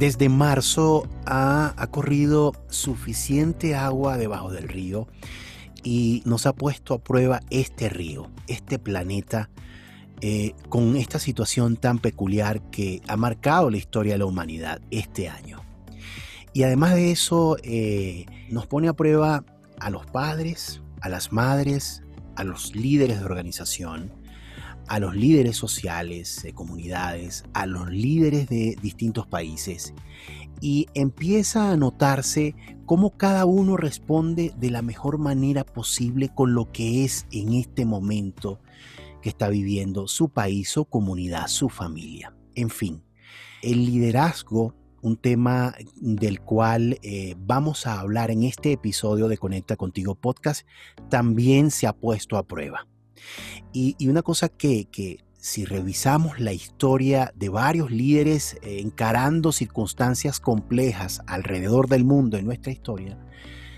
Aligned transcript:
Desde 0.00 0.30
marzo 0.30 1.06
ha, 1.26 1.74
corrido 1.90 2.54
suficiente 2.70 3.74
agua 3.74 4.16
debajo 4.16 4.50
del 4.50 4.66
río 4.66 5.08
y 5.84 6.22
nos 6.24 6.46
ha 6.46 6.54
puesto 6.54 6.94
a 6.94 7.04
prueba 7.04 7.40
este 7.50 7.90
río, 7.90 8.30
este 8.46 8.78
planeta, 8.78 9.50
eh, 10.22 10.54
con 10.70 10.96
esta 10.96 11.18
situación 11.18 11.76
tan 11.76 11.98
peculiar 11.98 12.62
que 12.70 13.02
ha 13.08 13.18
marcado 13.18 13.68
la 13.68 13.76
historia 13.76 14.14
de 14.14 14.20
la 14.20 14.24
humanidad 14.24 14.80
este 14.90 15.28
año. 15.28 15.60
Y 16.54 16.62
además 16.62 16.94
de 16.94 17.10
eso, 17.10 17.58
eh, 17.62 18.24
nos 18.48 18.66
pone 18.66 18.88
a 18.88 18.94
prueba 18.94 19.44
a 19.80 19.90
los 19.90 20.06
padres, 20.06 20.80
a 21.02 21.10
las 21.10 21.30
madres, 21.30 22.04
a 22.36 22.44
los 22.44 22.74
líderes 22.74 23.18
de 23.18 23.26
organización, 23.26 24.14
a 24.90 24.98
los 24.98 25.14
líderes 25.14 25.56
sociales 25.56 26.40
de 26.42 26.52
comunidades, 26.52 27.44
a 27.52 27.64
los 27.66 27.88
líderes 27.90 28.48
de 28.48 28.76
distintos 28.82 29.24
países 29.24 29.94
y 30.60 30.88
empieza 30.94 31.70
a 31.70 31.76
notarse 31.76 32.56
cómo 32.86 33.16
cada 33.16 33.44
uno 33.44 33.76
responde 33.76 34.52
de 34.58 34.70
la 34.70 34.82
mejor 34.82 35.18
manera 35.18 35.62
posible 35.62 36.28
con 36.34 36.54
lo 36.54 36.72
que 36.72 37.04
es 37.04 37.28
en 37.30 37.52
este 37.54 37.84
momento 37.84 38.58
que 39.22 39.28
está 39.28 39.48
viviendo 39.48 40.08
su 40.08 40.28
país, 40.28 40.70
su 40.70 40.84
comunidad, 40.84 41.46
su 41.46 41.68
familia. 41.68 42.34
En 42.56 42.68
fin, 42.68 43.04
el 43.62 43.86
liderazgo, 43.86 44.74
un 45.02 45.16
tema 45.16 45.72
del 45.94 46.40
cual 46.40 46.98
eh, 47.04 47.36
vamos 47.38 47.86
a 47.86 48.00
hablar 48.00 48.32
en 48.32 48.42
este 48.42 48.72
episodio 48.72 49.28
de 49.28 49.38
Conecta 49.38 49.76
Contigo 49.76 50.16
Podcast, 50.16 50.66
también 51.08 51.70
se 51.70 51.86
ha 51.86 51.92
puesto 51.92 52.36
a 52.36 52.42
prueba. 52.42 52.89
Y, 53.72 53.96
una 54.08 54.22
cosa 54.22 54.48
que, 54.48 55.18
si 55.38 55.64
revisamos 55.64 56.38
la 56.38 56.52
historia 56.52 57.32
de 57.34 57.48
varios 57.48 57.90
líderes 57.90 58.56
eh, 58.62 58.80
encarando 58.80 59.52
circunstancias 59.52 60.38
complejas 60.38 61.22
alrededor 61.26 61.88
del 61.88 62.04
mundo 62.04 62.36
en 62.36 62.44
nuestra 62.44 62.72
historia, 62.72 63.18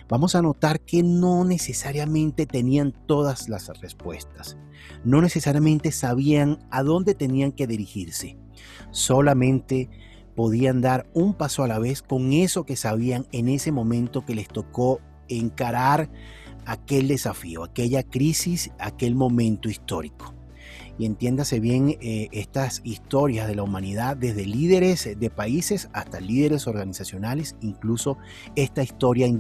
vamos 0.09 0.35
a 0.35 0.43
notar 0.43 0.81
que 0.81 1.03
no 1.03 1.45
necesariamente 1.45 2.47
tenían 2.47 2.93
todas 3.07 3.49
las 3.49 3.69
respuestas, 3.81 4.57
no 5.05 5.23
necesariamente 5.23 5.93
sabían 5.93 6.59
a 6.71 6.83
dónde 6.83 7.15
tenían 7.15 7.53
que 7.53 7.67
dirigirse, 7.67 8.37
solamente 8.91 9.89
podían 10.35 10.81
dar 10.81 11.09
un 11.15 11.35
paso 11.35 11.63
a 11.63 11.69
la 11.69 11.79
vez 11.79 12.03
con 12.03 12.33
eso 12.33 12.65
que 12.65 12.77
sabían 12.77 13.27
en 13.33 13.49
ese 13.49 13.73
momento 13.73 14.25
que 14.25 14.35
les 14.35 14.49
tocó 14.49 15.01
encarar 15.29 16.11
aquel 16.67 17.09
desafío, 17.09 17.65
aquella 17.65 18.03
crisis, 18.03 18.71
aquel 18.79 19.15
momento 19.15 19.69
histórico. 19.69 20.35
Y 20.99 21.07
entiéndase 21.07 21.59
bien 21.59 21.97
eh, 22.01 22.29
estas 22.33 22.83
historias 22.85 23.49
de 23.49 23.55
la 23.55 23.63
humanidad, 23.63 24.17
desde 24.17 24.45
líderes 24.45 25.19
de 25.19 25.31
países 25.31 25.89
hasta 25.95 26.21
líderes 26.21 26.67
organizacionales, 26.67 27.57
incluso 27.63 28.19
estas 28.57 28.87
historias 28.87 29.31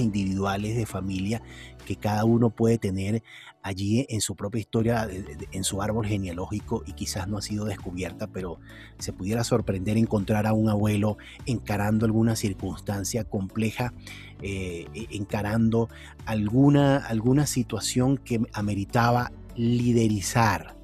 individuales 0.00 0.76
de 0.76 0.86
familia 0.86 1.42
que 1.86 1.96
cada 1.96 2.24
uno 2.24 2.50
puede 2.50 2.78
tener 2.78 3.22
allí 3.62 4.06
en 4.08 4.20
su 4.20 4.34
propia 4.34 4.60
historia, 4.60 5.08
en 5.52 5.64
su 5.64 5.82
árbol 5.82 6.06
genealógico 6.06 6.82
y 6.86 6.92
quizás 6.92 7.28
no 7.28 7.38
ha 7.38 7.42
sido 7.42 7.64
descubierta, 7.64 8.26
pero 8.26 8.58
se 8.98 9.12
pudiera 9.12 9.44
sorprender 9.44 9.96
encontrar 9.96 10.46
a 10.46 10.52
un 10.52 10.68
abuelo 10.68 11.16
encarando 11.46 12.04
alguna 12.04 12.34
circunstancia 12.34 13.24
compleja, 13.24 13.94
eh, 14.42 14.86
e, 14.94 15.06
encarando 15.10 15.88
alguna, 16.26 16.96
alguna 16.96 17.46
situación 17.46 18.18
que 18.18 18.40
ameritaba 18.52 19.32
liderizar, 19.54 20.76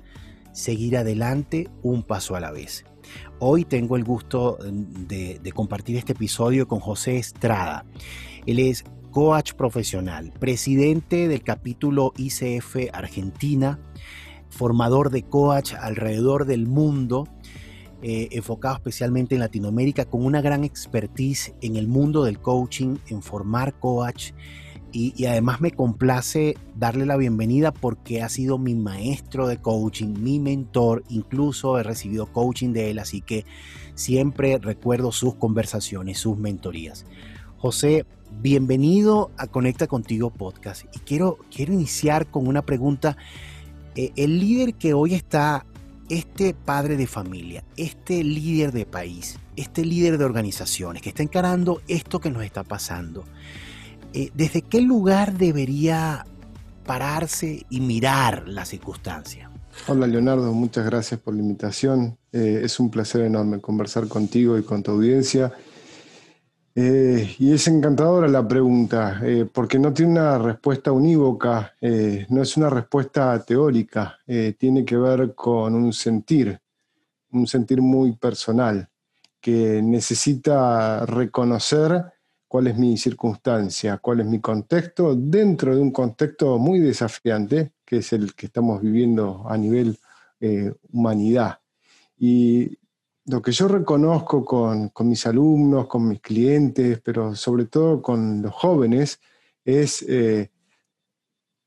seguir 0.53 0.97
adelante 0.97 1.69
un 1.83 2.05
paso 2.05 2.37
a 2.37 2.41
la 2.41 2.53
vez. 2.53 2.85
Hoy 3.41 3.65
tengo 3.65 3.97
el 3.97 4.05
gusto 4.05 4.59
de, 4.63 5.41
de 5.43 5.53
compartir 5.53 5.97
este 5.97 6.13
episodio 6.13 6.69
con 6.69 6.81
José 6.81 7.17
Estrada. 7.17 7.87
Él 8.47 8.59
es 8.59 8.85
coach 9.11 9.55
profesional, 9.55 10.33
presidente 10.39 11.29
del 11.29 11.43
capítulo 11.43 12.13
ICF 12.17 12.91
Argentina, 12.93 13.79
formador 14.49 15.11
de 15.11 15.23
coach 15.23 15.75
alrededor 15.75 16.45
del 16.45 16.67
mundo, 16.67 17.29
eh, 18.03 18.29
enfocado 18.33 18.77
especialmente 18.77 19.35
en 19.35 19.41
Latinoamérica, 19.41 20.05
con 20.05 20.25
una 20.25 20.41
gran 20.41 20.65
expertise 20.65 21.55
en 21.61 21.77
el 21.77 21.89
mundo 21.89 22.25
del 22.25 22.39
coaching, 22.39 22.97
en 23.09 23.23
formar 23.23 23.79
coach. 23.79 24.33
Y, 24.91 25.27
además 25.27 25.61
me 25.61 25.71
complace 25.71 26.57
darle 26.75 27.05
la 27.05 27.19
bienvenida 27.19 27.73
porque 27.73 28.23
ha 28.23 28.29
sido 28.31 28.57
mi 28.57 28.75
maestro 28.75 29.47
de 29.47 29.59
coaching, 29.59 30.15
mi 30.19 30.41
mentor, 30.41 31.05
incluso 31.11 31.79
he 31.79 31.83
recibido 31.83 32.33
coaching 32.33 32.73
de 32.73 32.91
él, 32.91 32.99
así 32.99 33.21
que 33.21 33.45
siempre 33.95 34.57
recuerdo 34.57 35.13
sus 35.13 35.35
conversaciones, 35.35 36.19
sus 36.19 36.39
mentorías. 36.39 37.05
José, 37.59 38.07
bienvenido 38.41 39.33
a 39.37 39.49
Conecta 39.49 39.89
Contigo 39.89 40.31
Podcast. 40.31 40.85
Y 40.95 41.01
quiero, 41.01 41.39
quiero 41.55 41.73
iniciar 41.73 42.29
con 42.29 42.47
una 42.47 42.63
pregunta. 42.63 43.17
Eh, 43.97 44.13
el 44.15 44.39
líder 44.39 44.75
que 44.75 44.95
hoy 44.95 45.15
está, 45.15 45.67
este 46.09 46.55
padre 46.55 46.97
de 46.97 47.09
familia, 47.09 47.65
este 47.77 48.23
líder 48.23 48.71
de 48.71 48.87
país, 48.87 49.41
este 49.57 49.85
líder 49.85 50.19
de 50.19 50.25
organizaciones 50.25 51.03
que 51.03 51.09
está 51.09 51.25
encarando 51.25 51.83
esto 51.89 52.21
que 52.21 52.31
nos 52.31 52.45
está 52.45 52.63
pasando, 52.63 53.25
eh, 54.15 54.31
¿desde 54.35 54.63
qué 54.63 54.81
lugar 54.81 55.37
debería 55.37 56.27
pararse 56.87 57.67
y 57.71 57.81
mirar 57.81 58.47
la 58.47 58.65
circunstancia? 58.67 59.51
Hola 59.89 60.07
Leonardo, 60.07 60.53
muchas 60.53 60.85
gracias 60.85 61.19
por 61.19 61.35
la 61.35 61.41
invitación. 61.41 62.19
Eh, 62.33 62.61
es 62.63 62.79
un 62.79 62.89
placer 62.89 63.23
enorme 63.23 63.61
conversar 63.61 64.07
contigo 64.07 64.57
y 64.59 64.63
con 64.63 64.85
tu 64.85 64.93
audiencia 64.93 65.53
eh, 66.81 67.35
y 67.41 67.53
es 67.53 67.67
encantadora 67.67 68.29
la 68.29 68.47
pregunta, 68.47 69.21
eh, 69.25 69.45
porque 69.53 69.81
no 69.81 69.93
tiene 69.93 70.13
una 70.13 70.39
respuesta 70.39 70.93
unívoca, 70.93 71.75
eh, 71.81 72.25
no 72.29 72.41
es 72.41 72.57
una 72.57 72.71
respuesta 72.71 73.45
teórica, 73.45 74.17
tiene 74.57 74.85
que 74.85 74.97
ver 74.97 75.35
con 75.35 75.75
un 75.75 75.93
sentir, 75.93 76.61
un 77.33 77.49
sentir 77.49 77.83
muy 77.83 78.13
personal, 78.13 78.89
que 79.41 79.83
necesita 79.83 81.05
reconocer 81.05 82.13
cuál 82.47 82.69
es 82.69 82.79
mi 82.79 82.97
circunstancia, 82.97 83.99
cuál 83.99 84.21
es 84.21 84.27
mi 84.27 84.39
contexto, 84.41 85.17
dentro 85.17 85.75
de 85.75 85.83
un 85.83 85.91
contexto 85.91 86.59
muy 86.59 86.79
desafiante, 86.79 87.73
que 87.85 87.97
es 87.97 88.13
el 88.13 88.37
que 88.37 88.47
estamos 88.47 88.81
viviendo 88.81 89.45
a 89.49 89.57
nivel 89.57 89.99
humanidad. 90.93 91.59
Y 92.17 92.79
lo 93.29 93.43
que 93.43 93.53
yo 93.53 93.69
reconozco 93.69 94.45
con, 94.45 94.91
mis 95.01 95.27
alumnos, 95.27 95.87
con 95.87 96.09
mis 96.09 96.21
clientes, 96.21 97.01
pero 97.03 97.35
sobre 97.35 97.67
todo 97.67 98.01
con 98.01 98.43
los 98.43 98.55
jóvenes, 98.55 99.21
es 99.65 100.03
eh, 100.09 100.51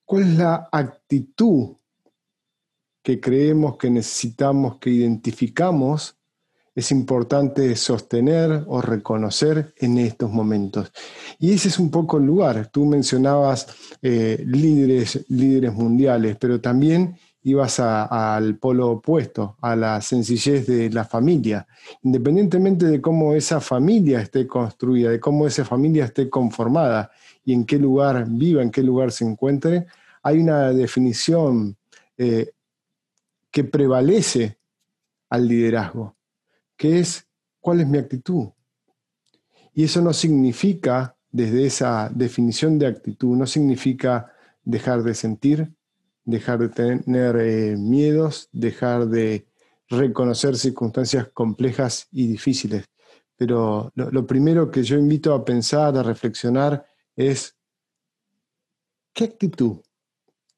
cuál 0.04 0.24
es 0.24 0.38
la 0.38 0.70
actitud 0.72 1.76
que 3.04 3.20
creemos 3.20 3.78
que 3.78 3.90
necesitamos, 3.90 4.78
que 4.78 4.90
identificamos, 4.90 6.18
es 6.74 6.92
importante 6.92 7.76
sostener 7.76 8.64
o 8.68 8.82
reconocer 8.82 9.74
en 9.78 9.98
estos 9.98 10.32
momentos. 10.32 10.92
Y 11.38 11.54
ese 11.54 11.68
es 11.68 11.80
un 11.80 11.92
poco 11.92 12.18
el 12.18 12.26
lugar. 12.26 12.70
Tú 12.72 12.86
mencionabas 12.86 13.68
eh, 14.02 14.42
líderes, 14.48 15.26
líderes 15.30 15.74
mundiales, 15.74 16.38
pero 16.40 16.62
también 16.62 17.18
ibas 17.44 17.80
al 17.80 18.58
polo 18.58 18.92
opuesto, 18.92 19.58
a 19.62 19.76
la 19.76 20.02
sencillez 20.02 20.68
de 20.68 20.90
la 20.90 21.06
familia. 21.06 21.68
Independientemente 22.04 22.86
de 22.86 23.02
cómo 23.02 23.34
esa 23.34 23.60
familia 23.60 24.22
esté 24.22 24.46
construida, 24.46 25.10
de 25.10 25.20
cómo 25.20 25.48
esa 25.48 25.66
familia 25.66 26.06
esté 26.06 26.30
conformada 26.30 27.12
y 27.44 27.54
en 27.54 27.66
qué 27.66 27.80
lugar 27.80 28.26
viva, 28.30 28.62
en 28.62 28.70
qué 28.70 28.84
lugar 28.84 29.12
se 29.12 29.26
encuentre, 29.26 29.88
hay 30.22 30.40
una 30.40 30.72
definición 30.72 31.78
eh, 32.18 32.52
que 33.50 33.64
prevalece 33.64 34.58
al 35.30 35.48
liderazgo, 35.48 36.16
que 36.78 37.00
es 37.00 37.28
cuál 37.60 37.82
es 37.82 37.88
mi 37.88 37.98
actitud. 37.98 38.50
Y 39.74 39.86
eso 39.86 40.02
no 40.02 40.14
significa, 40.14 41.16
desde 41.32 41.66
esa 41.66 42.10
definición 42.14 42.78
de 42.78 42.88
actitud, 42.88 43.36
no 43.36 43.48
significa 43.48 44.32
dejar 44.64 45.02
de 45.02 45.16
sentir, 45.16 45.74
dejar 46.24 46.60
de 46.60 46.70
tener 46.70 47.36
eh, 47.38 47.76
miedos, 47.78 48.50
dejar 48.52 49.08
de 49.08 49.48
reconocer 49.90 50.56
circunstancias 50.56 51.30
complejas 51.34 52.08
y 52.12 52.28
difíciles, 52.28 52.86
pero 53.36 53.92
lo, 53.96 54.28
primero 54.28 54.70
que 54.70 54.84
yo 54.84 54.98
invito 54.98 55.34
a 55.34 55.44
pensar, 55.44 55.98
a 55.98 56.04
reflexionar, 56.04 56.86
es 57.16 57.58
¿qué 59.14 59.26
actitud 59.26 59.78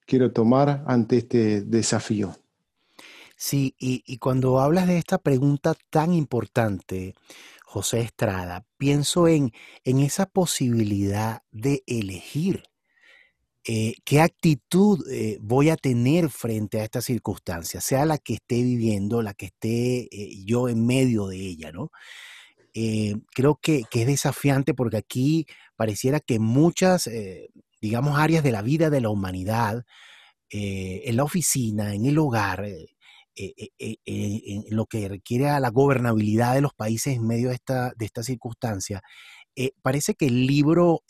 quiero 0.05 0.31
tomar 0.31 0.83
ante 0.85 1.19
este 1.19 1.61
desafío? 1.61 2.35
Sí, 3.35 3.73
y, 3.79 4.17
cuando 4.17 4.59
hablas 4.59 4.87
de 4.87 4.97
esta 4.97 5.17
pregunta 5.17 5.75
tan 5.89 6.13
importante, 6.13 7.15
José 7.65 8.01
Estrada, 8.01 8.65
pienso 8.77 9.27
en, 9.27 9.51
en 9.83 9.99
esa 9.99 10.25
posibilidad 10.25 11.41
de 11.51 11.83
elegir 11.87 12.65
eh, 13.65 13.93
qué 14.03 14.19
actitud 14.19 15.07
eh, 15.09 15.37
voy 15.41 15.69
a 15.69 15.77
tener 15.77 16.29
frente 16.29 16.81
a 16.81 16.83
esta 16.83 17.01
circunstancia, 17.01 17.79
sea 17.79 18.05
la 18.05 18.17
que 18.17 18.33
esté 18.33 18.61
viviendo, 18.61 19.21
la 19.21 19.33
que 19.33 19.45
esté 19.45 20.09
eh, 20.11 20.43
yo 20.45 20.67
en 20.67 20.85
medio 20.85 21.27
de 21.27 21.37
ella, 21.37 21.71
¿no? 21.71 21.89
creo 23.35 23.59
que, 23.61 23.83
es 23.91 24.07
desafiante 24.07 24.73
porque 24.73 24.97
aquí 24.97 25.45
pareciera 25.75 26.19
que 26.19 26.39
muchas, 26.39 27.07
digamos, 27.79 28.17
áreas 28.17 28.43
de 28.43 28.51
la 28.51 28.63
vida 28.63 28.89
de 28.89 28.99
la 28.99 29.09
humanidad, 29.09 29.83
en 30.49 31.15
la 31.15 31.23
oficina, 31.23 31.93
en 31.93 32.07
el 32.07 32.17
hogar, 32.17 32.65
en 33.35 34.63
lo 34.71 34.87
que 34.87 35.07
requiere 35.07 35.49
a 35.49 35.59
la 35.59 35.69
gobernabilidad 35.69 36.55
de 36.55 36.61
los 36.61 36.73
países 36.73 37.15
en 37.15 37.27
medio 37.27 37.51
esta, 37.51 37.93
de 37.95 38.05
esta 38.05 38.23
circunstancia, 38.23 39.03
parece 39.83 40.15
que 40.15 40.25
el 40.25 40.47
libro 40.47 41.03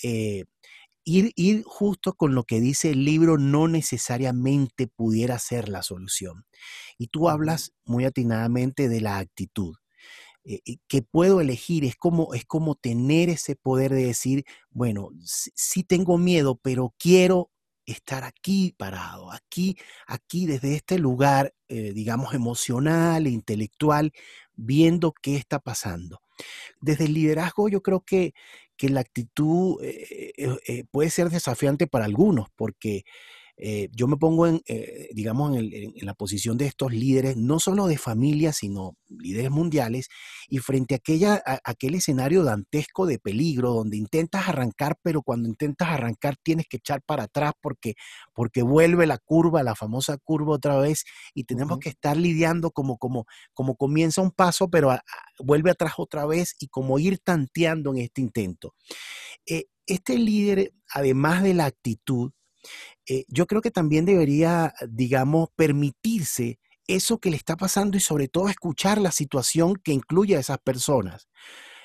ir, 1.06 1.64
justo 1.66 2.14
con 2.14 2.36
lo 2.36 2.44
que 2.44 2.60
dice 2.62 2.92
el 2.92 3.06
libro 3.06 3.38
no 3.38 3.68
necesariamente 3.68 4.88
pudiera 4.88 5.40
ser 5.40 5.70
la 5.70 5.84
solución. 5.84 6.46
Y 6.98 7.08
tú 7.08 7.30
hablas 7.30 7.74
muy 7.86 8.06
atinadamente 8.06 8.90
de 8.90 9.02
la 9.02 9.18
actitud. 9.20 9.76
Eh, 10.46 10.60
que 10.90 11.02
puedo 11.02 11.42
elegir, 11.42 11.86
es 11.86 11.96
como, 11.96 12.34
es 12.34 12.46
como 12.46 12.76
tener 12.76 13.30
ese 13.30 13.56
poder 13.56 13.94
de 13.94 14.06
decir, 14.08 14.44
bueno, 14.72 15.10
sí, 15.24 15.84
tengo 15.84 16.18
miedo, 16.18 16.60
pero 16.62 16.94
quiero 17.00 17.50
estar 17.86 18.24
aquí 18.26 18.74
parado, 18.78 19.32
aquí, 19.32 19.78
aquí 20.08 20.46
desde 20.46 20.76
este 20.76 21.00
lugar, 21.00 21.54
eh, 21.70 21.94
digamos, 21.94 22.34
emocional, 22.34 23.28
e 23.28 23.30
intelectual, 23.32 24.12
viendo 24.56 25.14
qué 25.14 25.36
está 25.36 25.60
pasando. 25.60 26.22
Desde 26.82 27.06
el 27.06 27.14
liderazgo 27.14 27.70
yo 27.70 27.82
creo 27.82 28.02
que, 28.02 28.34
que 28.78 28.90
la 28.90 29.02
actitud 29.02 29.84
eh, 29.84 30.34
eh, 30.38 30.84
puede 30.92 31.10
ser 31.10 31.30
desafiante 31.30 31.88
para 31.88 32.06
algunos, 32.06 32.50
porque 32.56 33.04
eh, 33.58 33.90
yo 33.92 34.08
me 34.08 34.18
pongo 34.18 34.48
en, 34.48 34.62
eh, 34.68 35.10
digamos, 35.14 35.56
en, 35.56 35.94
la 36.02 36.16
posición 36.16 36.58
de 36.58 36.66
estos 36.66 36.92
líderes, 36.92 37.38
no 37.38 37.60
solo 37.60 37.88
de 37.88 37.98
familias, 37.98 38.58
sino 38.58 38.98
líderes 39.08 39.52
mundiales, 39.52 40.10
y 40.50 40.58
frente 40.58 40.96
a, 40.96 40.98
aquella, 40.98 41.44
aquel 41.64 41.96
escenario 41.96 42.44
dantesco 42.44 43.06
de 43.06 43.20
peligro, 43.20 43.72
donde 43.74 43.98
intentas 43.98 44.48
arrancar, 44.48 44.98
pero 45.04 45.22
cuando 45.22 45.48
intentas 45.48 45.90
arrancar 45.90 46.36
tienes 46.42 46.66
que 46.68 46.78
echar 46.78 47.02
para 47.04 47.24
atrás 47.24 47.54
porque, 47.62 47.94
porque 48.34 48.64
vuelve 48.64 49.06
la 49.06 49.20
curva, 49.20 49.64
la 49.64 49.76
famosa 49.76 50.18
curva 50.18 50.56
otra 50.56 50.78
vez, 50.80 51.04
y 51.34 51.44
tenemos 51.44 51.80
que 51.80 51.90
estar 51.90 52.18
lidiando 52.18 52.72
como, 52.72 52.98
como, 52.98 53.26
como 53.54 53.76
comienza 53.76 54.22
un 54.22 54.32
paso, 54.32 54.68
pero 54.70 54.96
vuelve 55.40 55.72
atrás 55.72 55.94
otra 55.98 56.26
vez, 56.26 56.56
y 56.60 56.68
como 56.68 56.98
ir 56.98 57.20
tanteando 57.20 57.92
en 57.92 58.00
este 58.00 58.22
intento. 58.22 58.74
Eh, 59.46 59.66
este 59.86 60.18
líder, 60.18 60.74
además 60.90 61.44
de 61.44 61.54
la 61.54 61.66
actitud, 61.66 62.32
eh, 63.08 63.26
yo 63.28 63.48
creo 63.48 63.62
que 63.62 63.72
también 63.72 64.06
debería, 64.06 64.74
digamos, 64.90 65.50
permitirse 65.56 66.60
eso 66.88 67.20
que 67.20 67.30
le 67.30 67.38
está 67.38 67.56
pasando 67.56 67.98
y 67.98 68.00
sobre 68.00 68.28
todo 68.28 68.50
escuchar 68.50 69.00
la 69.00 69.12
situación 69.12 69.76
que 69.76 69.94
incluye 69.94 70.36
a 70.36 70.40
esas 70.40 70.60
personas. 70.60 71.28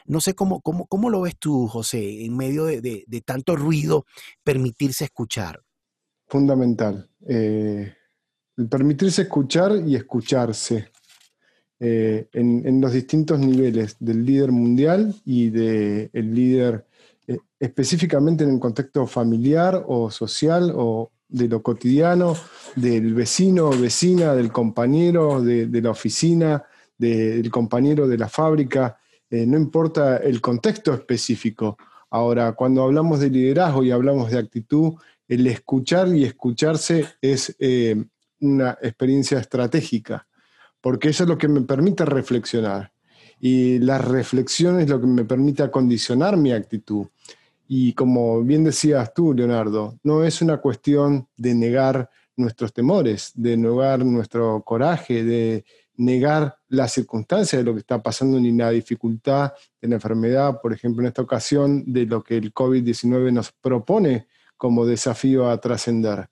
No 0.06 0.20
sé 0.20 0.34
cómo, 0.34 0.60
cómo, 0.60 0.86
cómo 0.86 1.10
lo 1.10 1.20
ves 1.20 1.36
tú, 1.38 1.68
José, 1.68 2.24
en 2.24 2.36
medio 2.36 2.64
de, 2.64 3.22
tanto 3.24 3.56
ruido, 3.56 4.06
permitirse 4.42 5.04
escuchar. 5.04 5.62
Fundamental. 6.26 7.10
Eh, 7.28 7.92
permitirse 8.70 9.22
escuchar 9.22 9.72
y 9.86 9.96
escucharse 9.96 10.90
eh, 11.80 12.28
en, 12.32 12.80
los 12.80 12.92
distintos 12.92 13.38
niveles 13.38 13.96
del 14.00 14.24
líder 14.24 14.50
mundial 14.50 15.14
y 15.24 15.50
del 15.50 16.34
líder 16.34 16.87
eh, 17.28 17.38
específicamente 17.60 18.42
en 18.42 18.54
el 18.54 18.58
contexto 18.58 19.06
familiar 19.06 19.84
o 19.86 20.10
social 20.10 20.72
o 20.74 21.10
de 21.28 21.46
lo 21.46 21.62
cotidiano, 21.62 22.34
del 22.74 23.12
vecino 23.12 23.66
o 23.66 23.78
vecina, 23.78 24.34
del 24.34 24.50
compañero 24.50 25.42
de, 25.42 25.68
la 25.82 25.90
oficina, 25.90 26.64
del 26.96 27.50
compañero 27.50 28.08
de 28.08 28.16
la 28.16 28.30
fábrica, 28.30 28.96
eh, 29.28 29.44
no 29.46 29.58
importa 29.58 30.16
el 30.16 30.40
contexto 30.40 30.94
específico. 30.94 31.76
Ahora, 32.08 32.52
cuando 32.52 32.82
hablamos 32.82 33.20
de 33.20 33.28
liderazgo 33.28 33.84
y 33.84 33.90
hablamos 33.90 34.30
de 34.30 34.38
actitud, 34.38 34.94
el 35.28 35.46
escuchar 35.46 36.08
y 36.08 36.24
escucharse 36.24 37.04
es 37.20 37.54
eh, 37.58 38.06
una 38.40 38.78
experiencia 38.80 39.38
estratégica, 39.38 40.26
porque 40.80 41.10
eso 41.10 41.24
es 41.24 41.28
lo 41.28 41.36
que 41.36 41.48
me 41.48 41.60
permite 41.60 42.06
reflexionar. 42.06 42.90
Y 43.40 43.78
la 43.78 43.98
reflexión 43.98 44.80
es 44.80 44.88
lo 44.88 45.00
que 45.00 45.06
me 45.06 45.24
permite 45.24 45.62
acondicionar 45.62 46.36
mi 46.36 46.52
actitud. 46.52 47.06
Y 47.68 47.92
como 47.92 48.42
bien 48.42 48.64
decías 48.64 49.12
tú, 49.12 49.34
Leonardo, 49.34 49.98
no 50.02 50.24
es 50.24 50.40
una 50.40 50.56
cuestión 50.56 51.28
de 51.36 51.54
negar 51.54 52.10
nuestros 52.36 52.72
temores, 52.72 53.32
de 53.34 53.56
negar 53.56 54.04
nuestro 54.04 54.62
coraje, 54.62 55.22
de 55.22 55.64
negar 55.96 56.56
la 56.68 56.88
circunstancia 56.88 57.58
de 57.58 57.64
lo 57.64 57.74
que 57.74 57.80
está 57.80 58.02
pasando 58.02 58.40
ni 58.40 58.52
la 58.52 58.70
dificultad 58.70 59.52
de 59.80 59.88
la 59.88 59.96
enfermedad, 59.96 60.60
por 60.62 60.72
ejemplo, 60.72 61.02
en 61.02 61.08
esta 61.08 61.22
ocasión, 61.22 61.84
de 61.86 62.06
lo 62.06 62.22
que 62.22 62.36
el 62.36 62.54
COVID-19 62.54 63.32
nos 63.32 63.52
propone 63.52 64.28
como 64.56 64.86
desafío 64.86 65.48
a 65.50 65.60
trascender. 65.60 66.28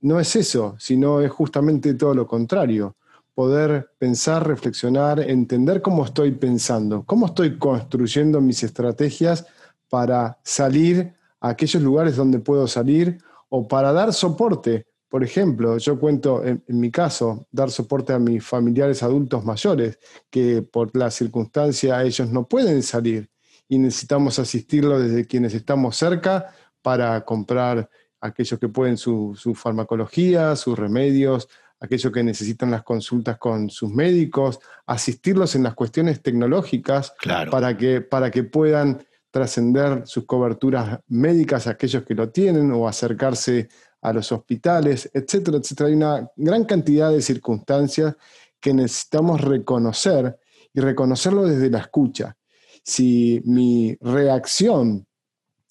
No 0.00 0.18
es 0.18 0.34
eso, 0.36 0.74
sino 0.78 1.20
es 1.20 1.30
justamente 1.30 1.94
todo 1.94 2.14
lo 2.14 2.26
contrario 2.26 2.96
poder 3.34 3.90
pensar, 3.98 4.46
reflexionar, 4.46 5.20
entender 5.20 5.82
cómo 5.82 6.04
estoy 6.04 6.32
pensando, 6.32 7.04
cómo 7.04 7.26
estoy 7.26 7.58
construyendo 7.58 8.40
mis 8.40 8.62
estrategias 8.62 9.46
para 9.88 10.38
salir 10.44 11.14
a 11.40 11.50
aquellos 11.50 11.82
lugares 11.82 12.16
donde 12.16 12.38
puedo 12.38 12.66
salir 12.68 13.18
o 13.48 13.66
para 13.66 13.92
dar 13.92 14.12
soporte. 14.12 14.86
Por 15.08 15.22
ejemplo, 15.22 15.78
yo 15.78 15.98
cuento 15.98 16.44
en, 16.44 16.62
mi 16.66 16.90
caso, 16.90 17.46
dar 17.52 17.70
soporte 17.70 18.12
a 18.12 18.18
mis 18.18 18.44
familiares 18.44 19.02
adultos 19.02 19.44
mayores, 19.44 19.98
que 20.30 20.62
por 20.62 20.96
la 20.96 21.10
circunstancia 21.10 22.02
ellos 22.02 22.30
no 22.30 22.48
pueden 22.48 22.82
salir 22.82 23.28
y 23.68 23.78
necesitamos 23.78 24.38
asistirlos 24.38 25.02
desde 25.02 25.26
quienes 25.26 25.54
estamos 25.54 25.96
cerca 25.96 26.52
para 26.82 27.24
comprar 27.24 27.88
aquellos 28.20 28.58
que 28.58 28.68
pueden 28.68 28.96
su, 28.96 29.34
su 29.36 29.54
farmacología, 29.54 30.56
sus 30.56 30.78
remedios, 30.78 31.48
aquellos 31.80 32.12
que 32.12 32.22
necesitan 32.22 32.70
las 32.70 32.82
consultas 32.82 33.38
con 33.38 33.68
sus 33.70 33.90
médicos, 33.90 34.58
asistirlos 34.86 35.54
en 35.54 35.64
las 35.64 35.74
cuestiones 35.74 36.22
tecnológicas 36.22 37.14
para, 37.50 37.76
que, 37.76 38.00
para 38.00 38.30
que 38.30 38.44
puedan 38.44 39.04
trascender 39.30 40.02
sus 40.06 40.24
coberturas 40.24 41.00
médicas 41.08 41.66
a 41.66 41.70
aquellos 41.70 42.04
que 42.04 42.14
lo 42.14 42.30
tienen 42.30 42.70
o 42.72 42.86
acercarse 42.86 43.68
a 44.00 44.12
los 44.12 44.30
hospitales, 44.30 45.10
etcétera, 45.12 45.58
etcétera. 45.58 45.88
Hay 45.88 45.94
una 45.94 46.30
gran 46.36 46.64
cantidad 46.64 47.10
de 47.10 47.20
circunstancias 47.20 48.14
que 48.60 48.72
necesitamos 48.72 49.40
reconocer 49.40 50.38
y 50.72 50.80
reconocerlo 50.80 51.46
desde 51.46 51.70
la 51.70 51.78
escucha. 51.78 52.36
Si 52.82 53.40
mi 53.44 53.96
reacción, 54.00 55.06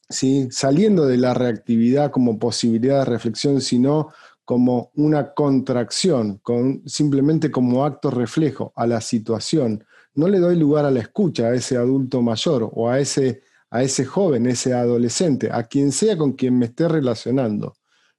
¿sí? 0.10 0.48
saliendo 0.52 1.06
de 1.06 1.18
la 1.18 1.34
reactividad 1.34 2.12
como 2.12 2.40
posibilidad 2.40 3.00
de 3.00 3.06
reflexión, 3.06 3.62
sino 3.62 4.10
como 4.46 4.92
una 4.96 5.34
contracción, 5.34 6.40
con, 6.44 6.82
simplemente 6.86 7.52
como 7.52 7.86
acto 7.86 8.12
reflejo 8.12 8.74
a 8.76 8.86
la 8.88 9.02
situación. 9.02 9.86
No 10.16 10.28
le 10.28 10.40
doy 10.40 10.58
lugar 10.58 10.86
a 10.86 10.92
la 10.92 11.00
escucha 11.00 11.48
a 11.48 11.56
ese 11.56 11.78
adulto 11.78 12.22
mayor 12.22 12.70
o 12.74 12.90
a 12.90 13.00
ese, 13.00 13.42
a 13.70 13.84
ese 13.84 14.06
joven, 14.06 14.46
ese 14.48 14.74
adolescente, 14.74 15.50
a 15.52 15.64
quien 15.64 15.92
sea 15.92 16.18
con 16.18 16.34
quien 16.34 16.60
me 16.60 16.66
esté 16.66 16.88
relacionando. 16.88 17.76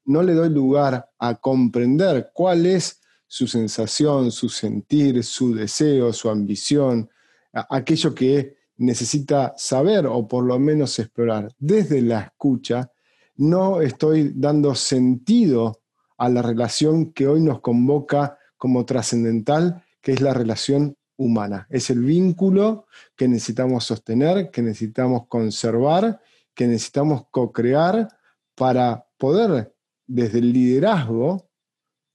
No 0.07 0.23
le 0.23 0.35
doy 0.35 0.51
lugar 0.51 1.11
a 1.19 1.35
comprender 1.37 2.31
cuál 2.35 2.67
es 2.67 3.01
su 3.27 3.47
sensación, 3.47 4.31
su 4.31 4.49
sentir, 4.49 5.23
su 5.25 5.55
deseo, 5.55 6.13
su 6.13 6.31
ambición, 6.31 7.09
aquello 7.53 8.15
que 8.15 8.57
necesita 8.77 9.55
saber 9.57 10.07
o 10.07 10.27
por 10.27 10.45
lo 10.45 10.59
menos 10.59 10.99
explorar. 10.99 11.55
Desde 11.59 12.03
la 12.03 12.21
escucha, 12.21 12.91
no 13.37 13.81
estoy 13.81 14.33
dando 14.35 14.75
sentido 14.75 15.81
a 16.25 16.29
la 16.29 16.43
relación 16.43 17.13
que 17.13 17.29
hoy 17.29 17.41
nos 17.41 17.61
convoca 17.61 18.39
como 18.57 18.85
trascendental, 18.85 19.85
que 20.01 20.13
es 20.13 20.21
la 20.21 20.33
relación 20.33 20.97
humana. 21.17 21.67
Es 21.71 21.91
el 21.91 22.01
vínculo 22.01 22.87
que 23.17 23.29
necesitamos 23.29 23.85
sostener, 23.85 24.51
que 24.51 24.63
necesitamos 24.63 25.27
conservar, 25.29 26.21
que 26.55 26.67
necesitamos 26.67 27.27
co-crear 27.31 28.09
para 28.55 29.07
poder, 29.19 29.75
desde 30.07 30.39
el 30.39 30.53
liderazgo, 30.53 31.49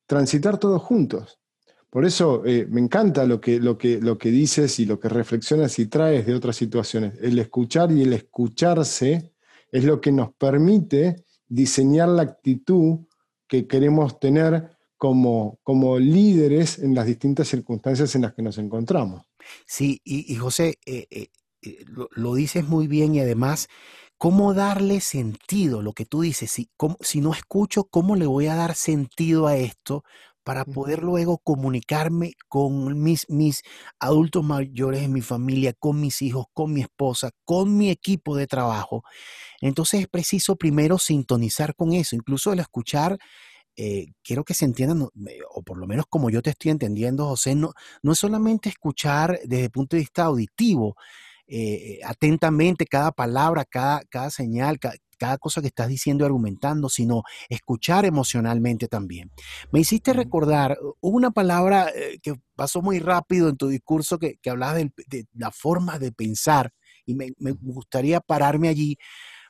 transitar 0.06 0.58
todos 0.58 0.82
juntos. 0.82 1.40
Por 1.90 2.06
eso 2.06 2.44
eh, 2.46 2.68
me 2.70 2.82
encanta 2.82 3.26
lo 3.26 3.42
que, 3.42 3.60
lo, 3.60 3.78
que, 3.78 4.00
lo 4.00 4.18
que 4.18 4.30
dices 4.30 4.80
y 4.80 4.86
lo 4.86 5.00
que 5.00 5.10
reflexionas 5.10 5.78
y 5.80 5.88
traes 5.88 6.26
de 6.26 6.36
otras 6.36 6.56
situaciones. 6.56 7.14
El 7.22 7.40
escuchar 7.40 7.92
y 7.92 8.04
el 8.04 8.14
escucharse 8.14 9.34
es 9.72 9.84
lo 9.84 10.00
que 10.00 10.12
nos 10.12 10.34
permite 10.34 11.26
diseñar 11.48 12.10
la 12.10 12.22
actitud 12.24 13.00
que 13.50 13.68
queremos 13.68 14.20
tener 14.20 14.78
como, 14.96 15.60
como 15.64 15.98
líderes 15.98 16.80
en 16.80 16.94
las 16.94 17.08
distintas 17.08 17.48
circunstancias 17.48 18.16
en 18.16 18.22
las 18.22 18.34
que 18.34 18.44
nos 18.44 18.58
encontramos. 18.58 19.24
Sí, 19.66 20.00
y, 20.04 20.36
José, 20.36 20.78
eh, 20.86 21.08
eh, 21.10 21.28
lo, 21.88 22.36
dices 22.36 22.66
muy 22.66 22.88
bien 22.88 23.16
y 23.16 23.20
además, 23.20 23.68
¿cómo 24.18 24.54
darle 24.54 25.02
sentido? 25.02 25.82
Lo 25.82 25.94
que 25.94 26.06
tú 26.06 26.22
dices, 26.22 26.52
si, 26.52 26.70
si 27.02 27.22
no 27.22 27.34
escucho, 27.34 27.86
¿cómo 27.86 28.16
le 28.16 28.28
voy 28.28 28.48
a 28.48 28.56
dar 28.56 28.76
sentido 28.76 29.48
a 29.48 29.56
esto? 29.56 30.04
Para 30.50 30.66
poder 30.66 31.04
luego 31.04 31.38
comunicarme 31.38 32.34
con 32.48 33.04
mis, 33.04 33.30
mis 33.30 33.62
adultos 34.00 34.44
mayores 34.44 35.04
en 35.04 35.14
mi 35.14 35.22
familia, 35.22 35.74
con 35.78 36.02
mis 36.02 36.24
hijos, 36.24 36.48
con 36.56 36.74
mi 36.74 36.82
esposa, 36.82 37.30
con 37.46 37.78
mi 37.78 37.92
equipo 37.92 38.36
de 38.36 38.48
trabajo. 38.48 39.04
Entonces 39.62 40.02
es 40.02 40.08
preciso 40.08 40.56
primero 40.56 40.98
sintonizar 40.98 41.76
con 41.76 41.94
eso, 41.94 42.16
incluso 42.16 42.52
el 42.52 42.62
escuchar. 42.62 43.20
Eh, 43.76 44.08
quiero 44.24 44.44
que 44.44 44.56
se 44.56 44.66
entiendan, 44.66 45.08
o 45.52 45.62
por 45.62 45.78
lo 45.78 45.86
menos 45.86 46.06
como 46.10 46.32
yo 46.32 46.42
te 46.42 46.50
estoy 46.50 46.72
entendiendo, 46.72 47.28
José, 47.28 47.54
no, 47.54 47.74
no 48.02 48.14
es 48.14 48.18
solamente 48.18 48.70
escuchar 48.70 49.40
desde 49.46 49.66
el 49.66 49.72
punto 49.72 49.98
de 49.98 50.02
vista 50.02 50.24
auditivo, 50.24 50.96
eh, 51.46 52.00
atentamente 52.04 52.88
cada 52.88 53.12
palabra, 53.12 53.66
cada, 53.66 54.02
cada 54.10 54.32
señal, 54.32 54.80
cada, 54.80 54.96
cada 55.20 55.38
cosa 55.38 55.62
que 55.62 55.68
estás 55.68 55.90
diciendo 55.90 56.24
y 56.24 56.26
argumentando, 56.26 56.90
sino 56.90 57.24
escuchar 57.50 58.06
emocionalmente 58.06 58.88
también. 58.88 59.32
Me 59.72 59.82
hiciste 59.82 60.14
recordar 60.14 60.78
una 61.02 61.30
palabra 61.32 61.90
eh, 61.94 62.20
que 62.22 62.36
pasó 62.56 62.82
muy 62.82 63.00
rápido 63.00 63.50
en 63.50 63.58
tu 63.58 63.68
discurso 63.68 64.18
que, 64.18 64.38
que 64.42 64.50
hablabas 64.50 64.78
de, 65.08 65.26
la 65.34 65.52
forma 65.52 66.00
de 66.00 66.12
pensar 66.12 66.72
y 67.06 67.16
me, 67.16 67.32
gustaría 67.62 68.20
pararme 68.22 68.70
allí 68.70 68.98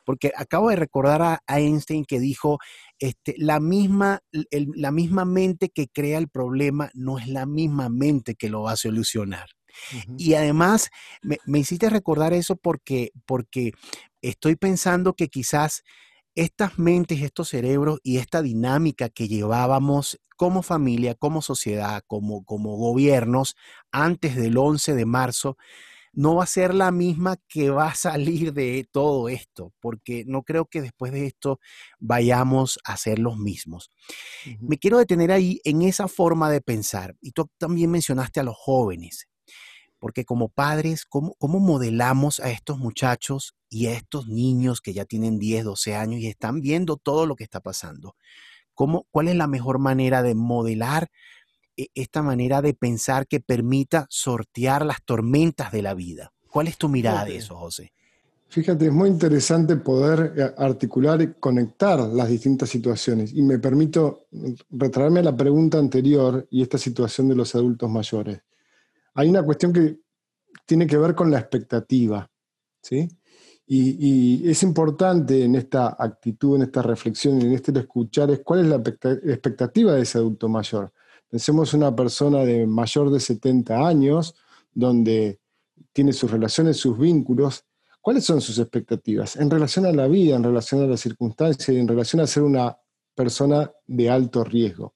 porque 0.06 0.32
acabo 0.36 0.70
de 0.70 0.76
recordar 0.76 1.22
a, 1.22 1.40
Einstein 1.48 2.04
que 2.04 2.20
dijo, 2.20 2.58
este, 2.98 3.36
la, 3.38 3.60
misma, 3.60 4.22
la 4.52 4.92
misma 4.92 5.24
mente 5.24 5.70
que 5.70 5.88
crea 5.88 6.18
el 6.18 6.30
problema 6.30 6.90
no 6.96 7.20
es 7.20 7.28
la 7.28 7.46
misma 7.46 7.90
mente 7.90 8.34
que 8.34 8.50
lo 8.50 8.64
va 8.64 8.72
a 8.72 8.78
solucionar. 8.78 9.50
Y 10.18 10.34
además 10.34 10.90
me, 11.22 11.38
me, 11.46 11.60
hiciste 11.60 11.90
recordar 11.90 12.34
eso 12.34 12.56
porque, 12.56 13.12
porque 13.28 13.72
estoy 14.22 14.56
pensando 14.56 15.14
que 15.14 15.28
quizás 15.28 15.84
estas 16.36 16.80
mentes, 16.80 17.22
estos 17.22 17.50
cerebros 17.50 18.00
y 18.04 18.18
esta 18.18 18.42
dinámica 18.42 19.10
que 19.10 19.28
llevábamos 19.28 20.20
como 20.38 20.62
familia, 20.62 21.16
como 21.16 21.42
sociedad, 21.42 22.02
como, 22.08 22.44
como 22.46 22.78
gobiernos 22.78 23.56
antes 23.92 24.36
del 24.36 24.58
11 24.58 24.96
de 24.96 25.06
marzo, 25.06 25.58
no 26.14 26.36
va 26.36 26.44
a 26.44 26.48
ser 26.48 26.74
la 26.74 26.92
misma 26.92 27.38
que 27.48 27.70
va 27.70 27.88
a 27.88 27.96
salir 27.96 28.54
de 28.54 28.88
todo 28.92 29.30
esto, 29.30 29.74
porque 29.80 30.24
no 30.26 30.44
creo 30.44 30.66
que 30.66 30.82
después 30.82 31.12
de 31.12 31.28
esto 31.28 31.60
vayamos 32.00 32.80
a 32.84 32.98
ser 32.98 33.20
los 33.20 33.38
mismos. 33.38 33.92
Me 34.60 34.78
quiero 34.78 34.98
detener 34.98 35.32
ahí 35.32 35.60
en 35.64 35.82
esa 35.82 36.08
forma 36.08 36.50
de 36.50 36.62
pensar. 36.62 37.16
Y 37.22 37.32
tú 37.32 37.50
también 37.58 37.92
mencionaste 37.92 38.40
a 38.40 38.44
los 38.44 38.56
jóvenes 38.58 39.28
porque 40.00 40.26
como 40.26 40.50
padres, 40.50 41.06
¿cómo, 41.06 41.36
modelamos 41.40 42.40
a 42.40 42.50
estos 42.50 42.80
muchachos 42.80 43.56
y 43.70 43.88
a 43.88 43.94
estos 43.94 44.28
niños 44.28 44.82
que 44.82 44.94
ya 44.94 45.06
tienen 45.06 45.38
10, 45.38 45.66
12 45.66 45.96
años 45.96 46.22
y 46.22 46.28
están 46.28 46.62
viendo 46.62 46.98
todo 46.98 47.26
lo 47.26 47.36
que 47.36 47.44
está 47.44 47.60
pasando? 47.60 48.16
¿Cómo, 48.74 49.06
¿Cuál 49.12 49.28
es 49.28 49.36
la 49.36 49.48
mejor 49.48 49.78
manera 49.80 50.24
de 50.24 50.36
modelar 50.36 51.10
e, 51.76 51.88
esta 51.96 52.24
manera 52.24 52.62
de 52.62 52.74
pensar 52.74 53.28
que 53.28 53.42
permita 53.42 54.08
sortear 54.10 54.86
las 54.86 55.04
tormentas 55.04 55.72
de 55.72 55.82
la 55.82 55.94
vida? 55.94 56.32
¿Cuál 56.50 56.68
es 56.68 56.78
tu 56.78 56.90
mirada 56.90 57.26
de 57.26 57.36
eso, 57.36 57.56
José? 57.58 57.92
Fíjate, 58.48 58.88
es 58.88 58.92
muy 58.92 59.10
interesante 59.10 59.76
poder 59.76 60.34
eh, 60.36 60.54
articular 60.58 61.22
y 61.22 61.34
conectar 61.34 62.00
las 62.00 62.30
distintas 62.30 62.70
situaciones. 62.70 63.32
Y 63.34 63.44
me 63.44 63.60
permito 63.60 64.26
retraerme 64.72 65.20
a 65.20 65.24
la 65.24 65.38
pregunta 65.38 65.78
anterior 65.78 66.48
y 66.50 66.64
esta 66.64 66.80
situación 66.80 67.28
de 67.28 67.36
los 67.36 67.54
adultos 67.54 67.92
mayores 67.92 68.42
hay 69.14 69.30
una 69.30 69.44
cuestión 69.44 69.74
que 69.74 70.00
tiene 70.66 70.88
que 70.88 70.98
ver 70.98 71.16
con 71.16 71.32
la 71.32 71.40
expectativa, 71.40 72.30
¿sí? 72.82 73.08
Y, 73.72 74.50
es 74.50 74.64
importante 74.64 75.44
en 75.44 75.56
esta 75.56 75.96
actitud, 76.00 76.56
en 76.56 76.64
esta 76.64 76.82
reflexión, 76.82 77.40
en 77.40 77.54
este 77.54 77.78
escuchar, 77.78 78.32
es 78.32 78.40
cuál 78.44 78.62
es 78.62 78.68
la 78.68 78.78
expectativa 78.78 79.94
de 79.94 80.02
ese 80.02 80.18
adulto 80.18 80.50
mayor. 80.50 80.92
Pensemos 81.30 81.76
una 81.76 81.96
persona 81.96 82.40
de 82.40 82.66
mayor 82.66 83.12
de 83.12 83.20
70 83.20 83.88
años, 83.88 84.34
donde 84.74 85.40
tiene 85.94 86.14
sus 86.14 86.32
relaciones, 86.32 86.78
sus 86.78 86.98
vínculos. 86.98 87.64
¿Cuáles 88.02 88.26
son 88.26 88.42
sus 88.42 88.58
expectativas 88.58 89.36
en 89.36 89.52
relación 89.52 89.86
a 89.86 89.92
la 89.92 90.08
vida, 90.08 90.36
en 90.36 90.44
relación 90.44 90.82
a 90.82 90.88
las 90.88 91.02
circunstancias 91.02 91.70
y 91.70 91.78
en 91.78 91.88
relación 91.88 92.22
a 92.22 92.28
ser 92.28 92.42
una 92.42 92.76
persona 93.14 93.72
de 93.86 94.10
alto 94.10 94.44
riesgo? 94.44 94.96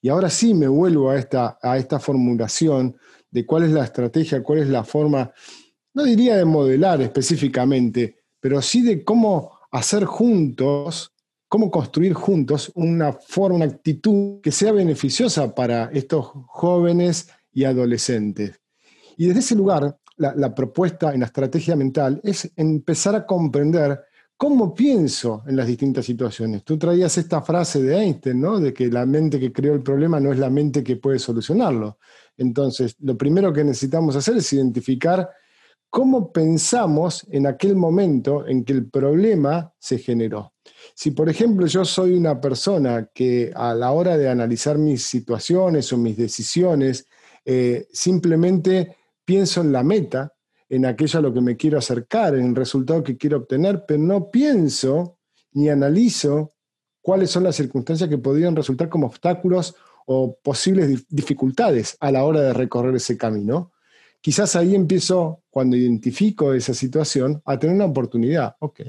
Y 0.00 0.08
ahora 0.08 0.30
sí 0.30 0.54
me 0.54 0.68
vuelvo 0.68 1.10
a 1.10 1.18
esta, 1.18 1.58
a 1.60 1.76
esta 1.76 2.00
formulación 2.00 2.96
de 3.34 3.44
cuál 3.44 3.64
es 3.64 3.72
la 3.72 3.82
estrategia, 3.82 4.44
cuál 4.44 4.60
es 4.60 4.68
la 4.68 4.84
forma, 4.84 5.32
no 5.92 6.04
diría 6.04 6.36
de 6.36 6.44
modelar 6.44 7.02
específicamente, 7.02 8.22
pero 8.38 8.62
sí 8.62 8.80
de 8.82 9.02
cómo 9.02 9.58
hacer 9.72 10.04
juntos, 10.04 11.12
cómo 11.48 11.68
construir 11.68 12.14
juntos 12.14 12.70
una 12.76 13.12
forma, 13.12 13.56
una 13.56 13.64
actitud 13.64 14.40
que 14.40 14.52
sea 14.52 14.70
beneficiosa 14.70 15.52
para 15.52 15.90
estos 15.92 16.30
jóvenes 16.46 17.28
y 17.52 17.64
adolescentes. 17.64 18.60
Y 19.16 19.26
desde 19.26 19.40
ese 19.40 19.56
lugar, 19.56 19.98
la, 20.16 20.32
la 20.36 20.54
propuesta 20.54 21.12
en 21.12 21.20
la 21.20 21.26
estrategia 21.26 21.74
mental 21.74 22.20
es 22.22 22.52
empezar 22.54 23.16
a 23.16 23.26
comprender 23.26 24.00
cómo 24.36 24.74
pienso 24.74 25.42
en 25.46 25.56
las 25.56 25.66
distintas 25.66 26.04
situaciones. 26.04 26.64
Tú 26.64 26.78
traías 26.78 27.16
esta 27.18 27.42
frase 27.42 27.82
de 27.82 27.96
Einstein, 27.96 28.40
¿no? 28.40 28.58
De 28.58 28.72
que 28.72 28.88
la 28.88 29.06
mente 29.06 29.38
que 29.38 29.52
creó 29.52 29.74
el 29.74 29.82
problema 29.82 30.20
no 30.20 30.32
es 30.32 30.38
la 30.38 30.50
mente 30.50 30.82
que 30.82 30.96
puede 30.96 31.18
solucionarlo. 31.18 31.98
Entonces, 32.36 32.96
lo 33.00 33.16
primero 33.16 33.52
que 33.52 33.64
necesitamos 33.64 34.16
hacer 34.16 34.36
es 34.36 34.52
identificar 34.52 35.30
cómo 35.88 36.32
pensamos 36.32 37.24
en 37.30 37.46
aquel 37.46 37.76
momento 37.76 38.46
en 38.48 38.64
que 38.64 38.72
el 38.72 38.90
problema 38.90 39.72
se 39.78 39.98
generó. 39.98 40.52
Si, 40.94 41.12
por 41.12 41.28
ejemplo, 41.28 41.66
yo 41.66 41.84
soy 41.84 42.14
una 42.14 42.40
persona 42.40 43.10
que 43.14 43.52
a 43.54 43.74
la 43.74 43.92
hora 43.92 44.18
de 44.18 44.28
analizar 44.28 44.76
mis 44.76 45.04
situaciones 45.04 45.92
o 45.92 45.96
mis 45.96 46.16
decisiones, 46.16 47.06
eh, 47.44 47.86
simplemente 47.92 48.96
pienso 49.24 49.60
en 49.60 49.70
la 49.70 49.84
meta, 49.84 50.33
en 50.68 50.86
aquello 50.86 51.18
a 51.18 51.22
lo 51.22 51.32
que 51.32 51.40
me 51.40 51.56
quiero 51.56 51.78
acercar, 51.78 52.34
en 52.34 52.46
el 52.46 52.56
resultado 52.56 53.02
que 53.02 53.16
quiero 53.16 53.38
obtener, 53.38 53.84
pero 53.86 54.00
no 54.00 54.30
pienso 54.30 55.18
ni 55.52 55.68
analizo 55.68 56.54
cuáles 57.00 57.30
son 57.30 57.44
las 57.44 57.56
circunstancias 57.56 58.08
que 58.08 58.18
podrían 58.18 58.56
resultar 58.56 58.88
como 58.88 59.06
obstáculos 59.06 59.74
o 60.06 60.38
posibles 60.42 61.06
dificultades 61.08 61.96
a 62.00 62.10
la 62.10 62.24
hora 62.24 62.40
de 62.40 62.52
recorrer 62.52 62.94
ese 62.94 63.16
camino, 63.16 63.72
quizás 64.20 64.56
ahí 64.56 64.74
empiezo, 64.74 65.42
cuando 65.50 65.76
identifico 65.76 66.52
esa 66.52 66.74
situación, 66.74 67.42
a 67.44 67.58
tener 67.58 67.76
una 67.76 67.84
oportunidad. 67.86 68.56
Ok, 68.60 68.80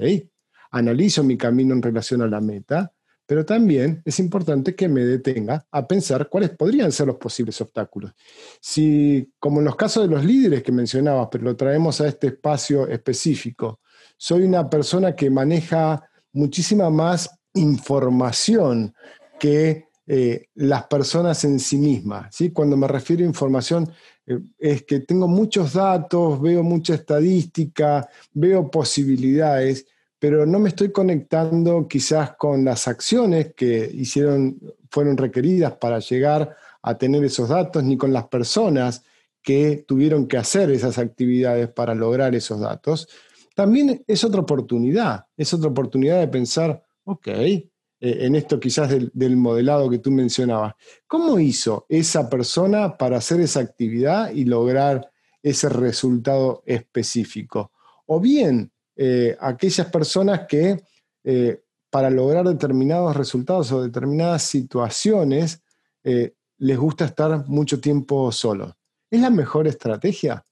analizo 0.70 1.22
mi 1.24 1.36
camino 1.36 1.74
en 1.74 1.82
relación 1.82 2.22
a 2.22 2.26
la 2.26 2.40
meta, 2.40 2.92
pero 3.26 3.44
también 3.44 4.02
es 4.04 4.18
importante 4.20 4.74
que 4.74 4.88
me 4.88 5.04
detenga 5.04 5.66
a 5.70 5.86
pensar 5.86 6.28
cuáles 6.28 6.50
podrían 6.50 6.92
ser 6.92 7.08
los 7.08 7.16
posibles 7.16 7.60
obstáculos. 7.60 8.12
Si, 8.60 9.32
como 9.38 9.58
en 9.58 9.66
los 9.66 9.76
casos 9.76 10.08
de 10.08 10.14
los 10.14 10.24
líderes 10.24 10.62
que 10.62 10.72
mencionabas, 10.72 11.28
pero 11.30 11.44
lo 11.44 11.56
traemos 11.56 12.00
a 12.00 12.08
este 12.08 12.28
espacio 12.28 12.86
específico, 12.88 13.80
soy 14.16 14.44
una 14.44 14.70
persona 14.70 15.14
que 15.14 15.28
maneja 15.28 16.08
muchísima 16.32 16.88
más 16.88 17.30
información 17.54 18.94
que 19.38 19.86
eh, 20.06 20.46
las 20.54 20.86
personas 20.86 21.42
en 21.44 21.58
sí 21.58 21.78
mismas. 21.78 22.34
¿sí? 22.34 22.50
Cuando 22.50 22.76
me 22.76 22.86
refiero 22.86 23.24
a 23.24 23.26
información, 23.26 23.90
eh, 24.26 24.38
es 24.58 24.84
que 24.84 25.00
tengo 25.00 25.26
muchos 25.26 25.72
datos, 25.72 26.40
veo 26.40 26.62
mucha 26.62 26.94
estadística, 26.94 28.08
veo 28.32 28.70
posibilidades, 28.70 29.86
pero 30.28 30.44
no 30.44 30.58
me 30.58 30.70
estoy 30.70 30.90
conectando 30.90 31.86
quizás 31.86 32.34
con 32.34 32.64
las 32.64 32.88
acciones 32.88 33.54
que 33.54 33.88
hicieron, 33.94 34.58
fueron 34.90 35.16
requeridas 35.16 35.74
para 35.74 36.00
llegar 36.00 36.56
a 36.82 36.98
tener 36.98 37.22
esos 37.22 37.48
datos, 37.48 37.84
ni 37.84 37.96
con 37.96 38.12
las 38.12 38.26
personas 38.26 39.04
que 39.40 39.84
tuvieron 39.86 40.26
que 40.26 40.36
hacer 40.36 40.68
esas 40.72 40.98
actividades 40.98 41.68
para 41.68 41.94
lograr 41.94 42.34
esos 42.34 42.58
datos. 42.58 43.08
También 43.54 44.02
es 44.04 44.24
otra 44.24 44.40
oportunidad, 44.40 45.26
es 45.36 45.54
otra 45.54 45.70
oportunidad 45.70 46.18
de 46.18 46.26
pensar, 46.26 46.82
ok, 47.04 47.28
eh, 47.28 47.68
en 48.00 48.34
esto 48.34 48.58
quizás 48.58 48.90
del, 48.90 49.36
modelado 49.36 49.88
que 49.88 50.00
tú 50.00 50.10
mencionabas. 50.10 50.74
¿Cómo 51.06 51.38
hizo 51.38 51.86
esa 51.88 52.28
persona 52.28 52.96
para 52.96 53.18
hacer 53.18 53.40
esa 53.40 53.60
actividad 53.60 54.32
y 54.32 54.44
lograr 54.44 55.08
ese 55.40 55.68
resultado 55.68 56.64
específico? 56.66 57.70
O 58.06 58.18
bien, 58.18 58.72
eh, 58.96 59.36
aquellas 59.40 59.90
personas 59.90 60.46
que 60.48 60.82
eh, 61.24 61.60
para 61.90 62.10
lograr 62.10 62.46
determinados 62.46 63.16
resultados 63.16 63.70
o 63.72 63.82
determinadas 63.82 64.42
situaciones 64.42 65.62
les 66.58 66.78
gusta 66.78 67.04
estar 67.04 67.46
mucho 67.48 67.80
tiempo 67.80 68.30
solos. 68.32 68.74
¿Es 69.10 69.20
la 69.20 69.30
mejor 69.30 69.66
estrategia? 69.66 70.44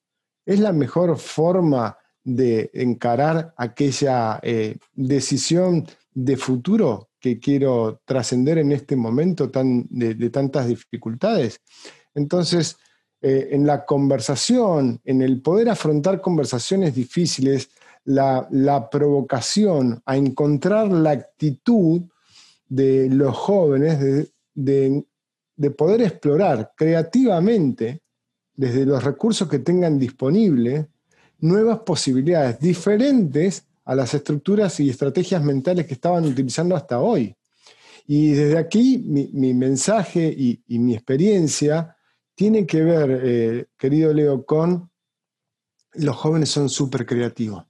¿Es 0.45 0.61
la 0.61 0.73
mejor 0.73 1.19
forma 1.19 1.97
de 2.23 2.71
encarar 2.75 3.55
aquella 3.57 4.41
eh, 4.43 4.77
decisión 4.93 5.87
de 6.13 6.37
futuro 6.37 7.11
que 7.21 7.39
quiero 7.39 8.01
trascender 8.05 8.59
en 8.59 8.73
este 8.73 8.97
momento 8.97 9.51
tan, 9.51 9.87
de, 9.91 10.31
tantas 10.31 10.67
dificultades? 10.69 11.61
Entonces, 12.15 12.77
eh, 13.21 13.49
en 13.53 13.67
la 13.67 13.85
conversación, 13.85 15.01
en 15.05 15.23
el 15.23 15.41
poder 15.41 15.71
afrontar 15.71 16.21
conversaciones 16.21 16.95
difíciles, 16.95 17.71
la, 18.05 18.89
provocación 18.91 20.03
a 20.05 20.17
encontrar 20.17 20.89
la 20.91 21.11
actitud 21.11 22.03
de 22.69 23.09
los 23.11 23.37
jóvenes 23.37 24.29
de, 24.55 25.05
de 25.57 25.71
poder 25.71 26.03
explorar 26.03 26.73
creativamente, 26.77 28.03
desde 28.57 28.87
los 28.87 29.03
recursos 29.03 29.49
que 29.49 29.59
tengan 29.59 29.99
disponibles, 29.99 30.87
nuevas 31.41 31.81
posibilidades 31.81 32.59
diferentes 32.61 33.67
a 33.85 33.95
las 33.95 34.15
estructuras 34.15 34.79
y 34.81 34.89
estrategias 34.91 35.43
mentales 35.43 35.87
que 35.87 35.95
estaban 35.95 36.25
utilizando 36.25 36.75
hasta 36.75 37.01
hoy. 37.01 37.37
Y 38.07 38.33
desde 38.33 38.59
aquí 38.59 38.99
mi, 38.99 39.55
mensaje 39.55 40.27
y, 40.27 40.63
mi 40.79 40.95
experiencia 40.95 41.97
tiene 42.35 42.67
que 42.67 42.83
ver, 42.83 43.21
eh, 43.25 43.67
querido 43.79 44.13
Leo, 44.13 44.45
con 44.45 44.91
los 45.95 46.17
jóvenes 46.17 46.51
son 46.51 46.69
súper 46.69 47.07
creativos. 47.07 47.65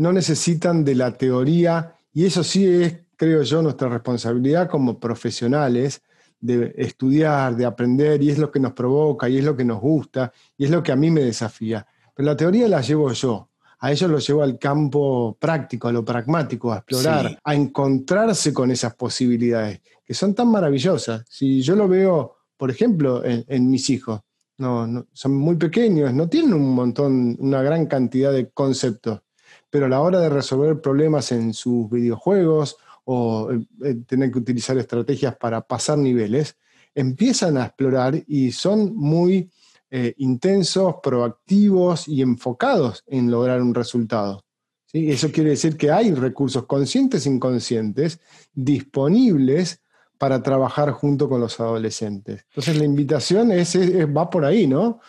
No 0.00 0.14
necesitan 0.14 0.82
de 0.82 0.94
la 0.94 1.12
teoría, 1.12 1.94
y 2.14 2.24
eso 2.24 2.42
sí 2.42 2.66
es, 2.66 2.96
creo 3.16 3.42
yo, 3.42 3.60
nuestra 3.60 3.90
responsabilidad 3.90 4.70
como 4.70 4.98
profesionales, 4.98 6.00
de 6.40 6.72
estudiar, 6.78 7.54
de 7.54 7.66
aprender, 7.66 8.22
y 8.22 8.30
es 8.30 8.38
lo 8.38 8.50
que 8.50 8.60
nos 8.60 8.72
provoca, 8.72 9.28
y 9.28 9.36
es 9.36 9.44
lo 9.44 9.54
que 9.54 9.64
nos 9.64 9.78
gusta, 9.78 10.32
y 10.56 10.64
es 10.64 10.70
lo 10.70 10.82
que 10.82 10.90
a 10.90 10.96
mí 10.96 11.10
me 11.10 11.20
desafía. 11.20 11.86
Pero 12.14 12.26
la 12.26 12.34
teoría 12.34 12.66
la 12.66 12.80
llevo 12.80 13.12
yo. 13.12 13.50
A 13.80 13.92
ellos 13.92 14.10
lo 14.10 14.18
llevo 14.18 14.42
al 14.42 14.58
campo 14.58 15.36
práctico, 15.38 15.88
a 15.88 15.92
lo 15.92 16.02
pragmático, 16.02 16.72
a 16.72 16.78
explorar, 16.78 17.38
a 17.44 17.54
encontrarse 17.54 18.54
con 18.54 18.70
esas 18.70 18.94
posibilidades, 18.94 19.82
que 20.02 20.14
son 20.14 20.34
tan 20.34 20.48
maravillosas. 20.48 21.24
Si 21.28 21.60
yo 21.60 21.76
lo 21.76 21.88
veo, 21.88 22.36
por 22.56 22.70
ejemplo, 22.70 23.22
en, 23.22 23.70
mis 23.70 23.90
hijos, 23.90 24.22
no, 24.56 25.06
son 25.12 25.34
muy 25.34 25.56
pequeños, 25.56 26.14
no 26.14 26.26
tienen 26.26 26.54
un 26.54 26.74
montón, 26.74 27.36
una 27.38 27.60
gran 27.60 27.84
cantidad 27.84 28.32
de 28.32 28.48
conceptos, 28.48 29.20
pero 29.70 29.86
a 29.86 29.88
la 29.88 30.00
hora 30.00 30.20
de 30.20 30.28
resolver 30.28 30.80
problemas 30.80 31.32
en 31.32 31.54
sus 31.54 31.88
videojuegos 31.88 32.76
o 33.04 33.50
eh, 33.52 33.66
eh, 33.84 33.94
tener 34.06 34.30
que 34.30 34.38
utilizar 34.38 34.76
estrategias 34.76 35.36
para 35.36 35.60
pasar 35.62 35.98
niveles, 35.98 36.56
empiezan 36.94 37.56
a 37.56 37.66
explorar 37.66 38.22
y 38.26 38.52
son 38.52 38.94
muy 38.96 39.50
eh, 39.90 40.14
intensos, 40.18 40.96
proactivos 41.02 42.08
y 42.08 42.22
enfocados 42.22 43.04
en 43.06 43.30
lograr 43.30 43.62
un 43.62 43.74
resultado. 43.74 44.44
¿sí? 44.86 45.10
Eso 45.10 45.30
quiere 45.30 45.50
decir 45.50 45.76
que 45.76 45.90
hay 45.90 46.12
recursos 46.12 46.66
conscientes 46.66 47.26
e 47.26 47.30
inconscientes 47.30 48.20
disponibles 48.52 49.80
para 50.18 50.42
trabajar 50.42 50.90
junto 50.90 51.28
con 51.28 51.40
los 51.40 51.58
adolescentes. 51.60 52.44
Entonces 52.50 52.76
la 52.76 52.84
invitación 52.84 53.52
es, 53.52 53.74
va 53.74 54.28
por 54.28 54.44
ahí, 54.44 54.66
¿no? 54.66 55.00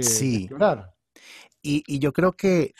sí. 0.00 0.36
Explorar. 0.36 0.92
y 1.62 1.98
yo 1.98 2.12
creo 2.12 2.32
que 2.32 2.74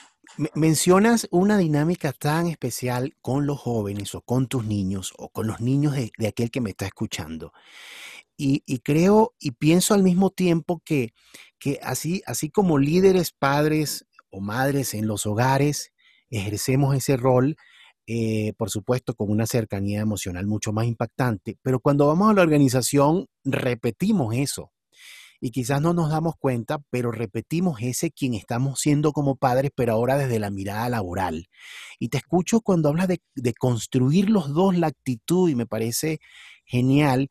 Mencionas 0.54 1.28
una 1.30 1.56
dinámica 1.56 2.12
tan 2.12 2.46
especial 2.46 3.14
con 3.22 3.46
los 3.46 3.58
jóvenes 3.58 4.14
o 4.14 4.20
con 4.20 4.48
tus 4.48 4.66
niños 4.66 5.14
o 5.16 5.30
con 5.30 5.46
los 5.46 5.60
niños 5.60 5.94
de, 5.94 6.26
aquel 6.26 6.50
que 6.50 6.60
me 6.60 6.70
está 6.70 6.86
escuchando. 6.86 7.52
Y, 8.36 8.60
creo 8.80 9.34
y 9.40 9.52
pienso 9.52 9.94
al 9.94 10.02
mismo 10.02 10.30
tiempo 10.30 10.82
que, 10.84 11.14
que 11.58 11.80
así, 11.82 12.22
así 12.26 12.50
como 12.50 12.76
líderes, 12.76 13.32
padres 13.32 14.06
o 14.28 14.40
madres 14.40 14.92
en 14.92 15.06
los 15.06 15.24
hogares, 15.24 15.92
ejercemos 16.28 16.94
ese 16.94 17.16
rol, 17.16 17.56
eh, 18.06 18.52
por 18.58 18.68
supuesto, 18.68 19.14
con 19.14 19.30
una 19.30 19.46
cercanía 19.46 20.00
emocional 20.00 20.46
mucho 20.46 20.72
más 20.72 20.86
impactante, 20.86 21.56
pero 21.62 21.80
cuando 21.80 22.06
vamos 22.08 22.30
a 22.30 22.34
la 22.34 22.42
organización, 22.42 23.26
repetimos 23.42 24.34
eso 24.34 24.70
y 25.40 25.50
quizás 25.50 25.80
no 25.80 25.92
nos 25.92 26.10
damos 26.10 26.34
cuenta, 26.38 26.78
pero 26.90 27.10
repetimos 27.10 27.80
ese 27.82 28.10
quien 28.10 28.34
estamos 28.34 28.80
siendo 28.80 29.12
como 29.12 29.36
padres, 29.36 29.70
pero 29.74 29.92
ahora 29.92 30.16
desde 30.16 30.38
la 30.38 30.50
mirada 30.50 30.88
laboral. 30.88 31.48
Y 31.98 32.08
te 32.08 32.18
escucho 32.18 32.60
cuando 32.60 32.88
hablas 32.88 33.08
de, 33.08 33.54
construir 33.58 34.30
los 34.30 34.52
dos 34.52 34.76
la 34.76 34.88
actitud 34.88 35.48
y 35.48 35.54
me 35.54 35.66
parece 35.66 36.18
genial. 36.64 37.28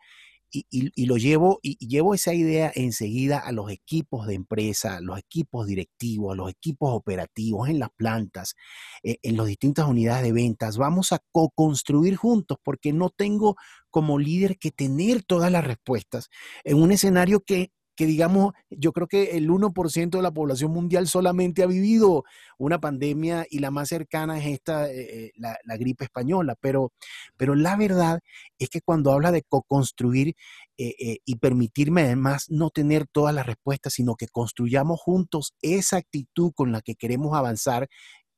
Y, 0.58 1.06
lo 1.06 1.18
llevo, 1.18 1.60
y, 1.62 1.76
llevo 1.86 2.14
esa 2.14 2.34
idea 2.34 2.72
enseguida 2.74 3.40
a 3.40 3.52
los 3.52 3.70
equipos 3.70 4.26
de 4.26 4.36
empresa, 4.36 5.02
los 5.02 5.20
equipos 5.20 5.68
directivos, 5.68 6.38
los 6.38 6.50
equipos 6.50 6.92
operativos, 6.94 7.68
en 7.68 7.78
las 7.80 7.90
plantas, 7.90 8.56
eh, 9.04 9.18
en 9.22 9.36
las 9.36 9.48
distintas 9.48 9.86
unidades 9.86 10.24
de 10.24 10.32
ventas. 10.32 10.78
Vamos 10.78 11.12
a 11.12 11.20
co-construir 11.34 12.16
juntos 12.16 12.58
porque 12.64 12.94
no 12.94 13.10
tengo 13.10 13.58
como 13.90 14.18
líder 14.18 14.58
que 14.58 14.72
tener 14.72 15.24
todas 15.24 15.52
las 15.52 15.66
respuestas 15.66 16.30
en 16.64 16.82
un 16.82 16.94
escenario 16.94 17.42
que 17.42 17.72
que 17.96 18.06
digamos, 18.06 18.54
yo 18.70 18.92
creo 18.92 19.08
que 19.08 19.38
el 19.38 19.50
1% 19.50 20.18
de 20.18 20.22
la 20.22 20.32
población 20.32 20.72
mundial 20.72 21.08
solamente 21.08 21.64
ha 21.64 21.68
vivido 21.68 22.24
una 22.58 22.80
pandemia 22.80 23.46
y 23.50 23.60
la 23.60 23.72
más 23.72 23.90
cercana 23.90 24.38
es 24.40 24.46
esta, 24.48 24.90
eh, 24.90 25.26
eh, 25.26 25.32
la, 25.36 25.78
gripe 25.78 26.06
española, 26.06 26.56
pero, 26.60 26.92
pero 27.38 27.56
la 27.56 27.76
verdad 27.76 28.20
es 28.60 28.70
que 28.70 28.82
cuando 28.82 29.12
habla 29.12 29.32
de 29.32 29.44
co-construir 29.44 30.36
eh, 30.78 31.18
y 31.26 31.36
permitirme 31.38 32.04
además 32.04 32.46
no 32.50 32.70
tener 32.70 33.08
todas 33.08 33.34
las 33.34 33.46
respuestas, 33.46 33.94
sino 33.94 34.16
que 34.16 34.28
construyamos 34.28 35.00
juntos 35.00 35.54
esa 35.62 35.98
actitud 35.98 36.52
con 36.54 36.72
la 36.72 36.82
que 36.82 36.96
queremos 36.96 37.36
avanzar 37.36 37.88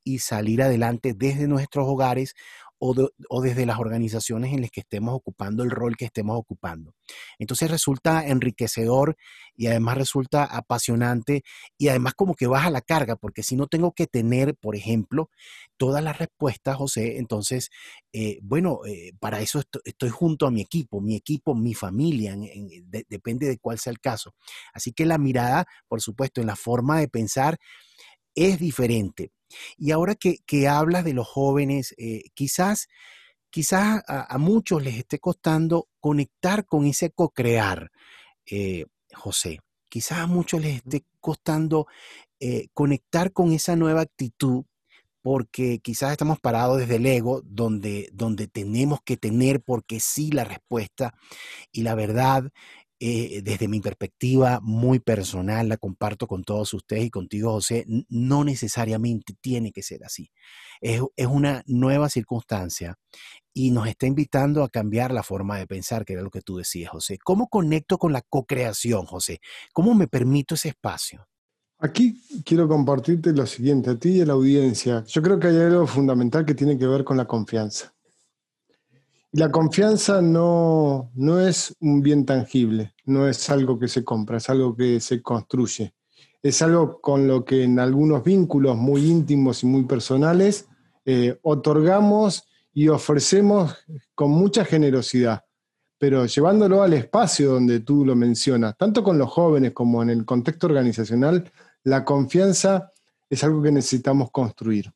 y 0.04 0.20
salir 0.20 0.62
adelante 0.62 1.14
desde 1.14 1.48
nuestros 1.48 1.86
hogares 1.88 2.34
o, 2.80 3.42
desde 3.42 3.66
las 3.66 3.80
organizaciones 3.80 4.54
en 4.54 4.62
las 4.62 4.72
que 4.72 4.82
estemos 4.82 5.14
ocupando 5.16 5.64
el 5.64 5.72
rol 5.72 5.98
que 5.98 6.06
estemos 6.06 6.38
ocupando. 6.38 6.94
Entonces 7.40 7.72
resulta 7.72 8.28
enriquecedor 8.28 9.18
y 9.56 9.68
además 9.68 9.98
resulta 9.98 10.44
apasionante 10.44 11.44
y 11.78 11.88
además 11.88 12.14
como 12.14 12.36
que 12.36 12.48
baja 12.48 12.70
la 12.70 12.82
carga, 12.82 13.16
porque 13.16 13.44
si 13.44 13.56
no 13.56 13.68
tengo 13.68 13.94
que 13.94 14.06
tener, 14.08 14.56
por 14.56 14.76
ejemplo, 14.76 15.30
todas 15.78 16.04
las 16.04 16.20
respuestas, 16.20 16.76
José, 16.76 17.18
entonces, 17.18 17.70
eh, 18.14 18.40
bueno, 18.42 18.82
eh, 18.86 19.14
para 19.20 19.42
eso 19.42 19.62
estoy, 19.84 20.10
junto 20.10 20.46
a 20.46 20.52
mi 20.52 20.62
equipo, 20.62 21.02
mi 21.02 21.16
equipo, 21.16 21.56
mi 21.56 21.74
familia, 21.74 22.36
depende 23.08 23.48
de 23.48 23.58
cuál 23.58 23.80
sea 23.80 23.92
el 23.92 24.00
caso. 24.00 24.36
Así 24.74 24.92
que 24.92 25.06
la 25.06 25.18
mirada, 25.18 25.66
por 25.88 26.02
supuesto, 26.02 26.42
en 26.42 26.48
la 26.48 26.56
forma 26.56 27.00
de 27.00 27.08
pensar 27.08 27.58
es 28.38 28.60
diferente. 28.60 29.32
Y 29.78 29.92
ahora 29.92 30.16
que, 30.16 30.68
hablas 30.68 31.04
de 31.04 31.14
los 31.14 31.28
jóvenes, 31.28 31.96
eh, 31.98 32.24
quizás, 32.34 32.88
quizás 33.50 34.04
a, 34.08 34.38
muchos 34.38 34.84
les 34.84 34.98
esté 34.98 35.20
costando 35.20 35.90
conectar 36.00 36.66
con 36.66 36.86
ese 36.86 37.10
co-crear, 37.12 37.92
eh, 38.46 38.86
José. 39.14 39.60
Quizás 39.90 40.20
a 40.20 40.28
muchos 40.28 40.62
les 40.62 40.78
esté 40.78 41.04
costando 41.20 41.88
eh, 42.40 42.68
conectar 42.74 43.34
con 43.34 43.52
esa 43.52 43.76
nueva 43.76 44.02
actitud 44.02 44.66
porque 45.22 45.80
quizás 45.80 46.12
estamos 46.12 46.40
parados 46.40 46.78
desde 46.78 46.98
el 46.98 47.06
ego, 47.06 47.42
donde, 47.44 48.10
donde 48.14 48.48
tenemos 48.48 49.00
que 49.04 49.18
tener 49.18 49.62
porque 49.62 50.00
sí 50.00 50.32
la 50.32 50.44
respuesta 50.46 51.14
y 51.72 51.82
la 51.82 51.96
verdad 51.96 52.50
eh, 53.00 53.42
desde 53.44 53.68
mi 53.68 53.80
perspectiva 53.80 54.60
muy 54.62 55.00
personal, 55.00 55.70
la 55.70 55.78
comparto 55.78 56.26
con 56.26 56.44
todos 56.44 56.74
ustedes 56.74 57.06
y 57.06 57.10
contigo, 57.12 57.52
José, 57.52 57.86
no 58.10 58.44
necesariamente 58.44 59.36
tiene 59.40 59.72
que 59.72 59.84
ser 59.84 60.04
así. 60.04 60.32
Es, 60.82 61.02
una 61.28 61.64
nueva 61.68 62.10
circunstancia 62.10 62.96
y 63.54 63.70
nos 63.72 63.88
está 63.88 64.08
invitando 64.08 64.64
a 64.64 64.70
cambiar 64.70 65.12
la 65.12 65.22
forma 65.22 65.58
de 65.60 65.68
pensar, 65.68 66.06
que 66.06 66.14
era 66.14 66.24
lo 66.24 66.32
que 66.32 66.42
tú 66.42 66.58
decías, 66.58 66.90
José. 66.90 67.20
¿Cómo 67.24 67.50
conecto 67.50 67.98
con 68.00 68.14
la 68.14 68.22
co-creación, 68.22 69.06
José? 69.06 69.42
¿Cómo 69.74 69.94
me 69.94 70.08
permito 70.08 70.56
ese 70.56 70.70
espacio? 70.70 71.28
Aquí 71.80 72.20
quiero 72.44 72.68
compartirte 72.68 73.32
lo 73.34 73.46
siguiente, 73.46 73.92
a 73.92 74.00
ti 74.00 74.10
y 74.10 74.22
a 74.22 74.26
la 74.26 74.34
audiencia. 74.34 75.04
Yo 75.06 75.22
creo 75.22 75.40
que 75.40 75.48
hay 75.48 75.58
algo 75.58 75.86
fundamental 75.86 76.46
que 76.46 76.56
tiene 76.56 76.80
que 76.80 76.88
ver 76.88 77.04
con 77.04 77.18
la 77.18 77.28
confianza. 77.28 77.94
La 79.34 79.52
confianza 79.52 80.22
no, 80.22 81.12
no 81.14 81.40
es 81.40 81.76
un 81.80 82.02
bien 82.02 82.26
tangible, 82.26 82.94
no 83.06 83.28
es 83.28 83.50
algo 83.50 83.78
que 83.78 83.88
se 83.88 84.04
compra, 84.04 84.38
es 84.38 84.50
algo 84.50 84.76
que 84.76 85.00
se 85.00 85.22
construye. 85.22 85.94
Es 86.42 86.62
algo 86.62 87.02
con 87.02 87.28
lo 87.28 87.44
que 87.44 87.64
en 87.64 87.80
algunos 87.80 88.24
vínculos 88.24 88.78
muy 88.78 89.06
íntimos 89.06 89.64
y 89.64 89.66
muy 89.66 89.84
personales 89.84 90.68
eh, 91.04 91.38
otorgamos 91.42 92.48
y 92.74 92.88
ofrecemos 92.88 93.76
con 94.14 94.32
mucha 94.32 94.64
generosidad, 94.64 95.44
pero 95.98 96.26
llevándolo 96.26 96.84
al 96.84 96.94
espacio 96.94 97.54
donde 97.54 97.80
tú 97.80 98.06
lo 98.06 98.16
mencionas, 98.16 98.78
tanto 98.78 99.04
con 99.04 99.18
los 99.18 99.30
jóvenes 99.30 99.72
como 99.74 100.04
en 100.04 100.10
el 100.10 100.26
contexto 100.26 100.68
organizacional, 100.68 101.52
la 101.84 102.06
confianza 102.06 102.92
es 103.30 103.44
algo 103.44 103.62
que 103.64 103.72
necesitamos 103.72 104.32
construir. 104.32 104.92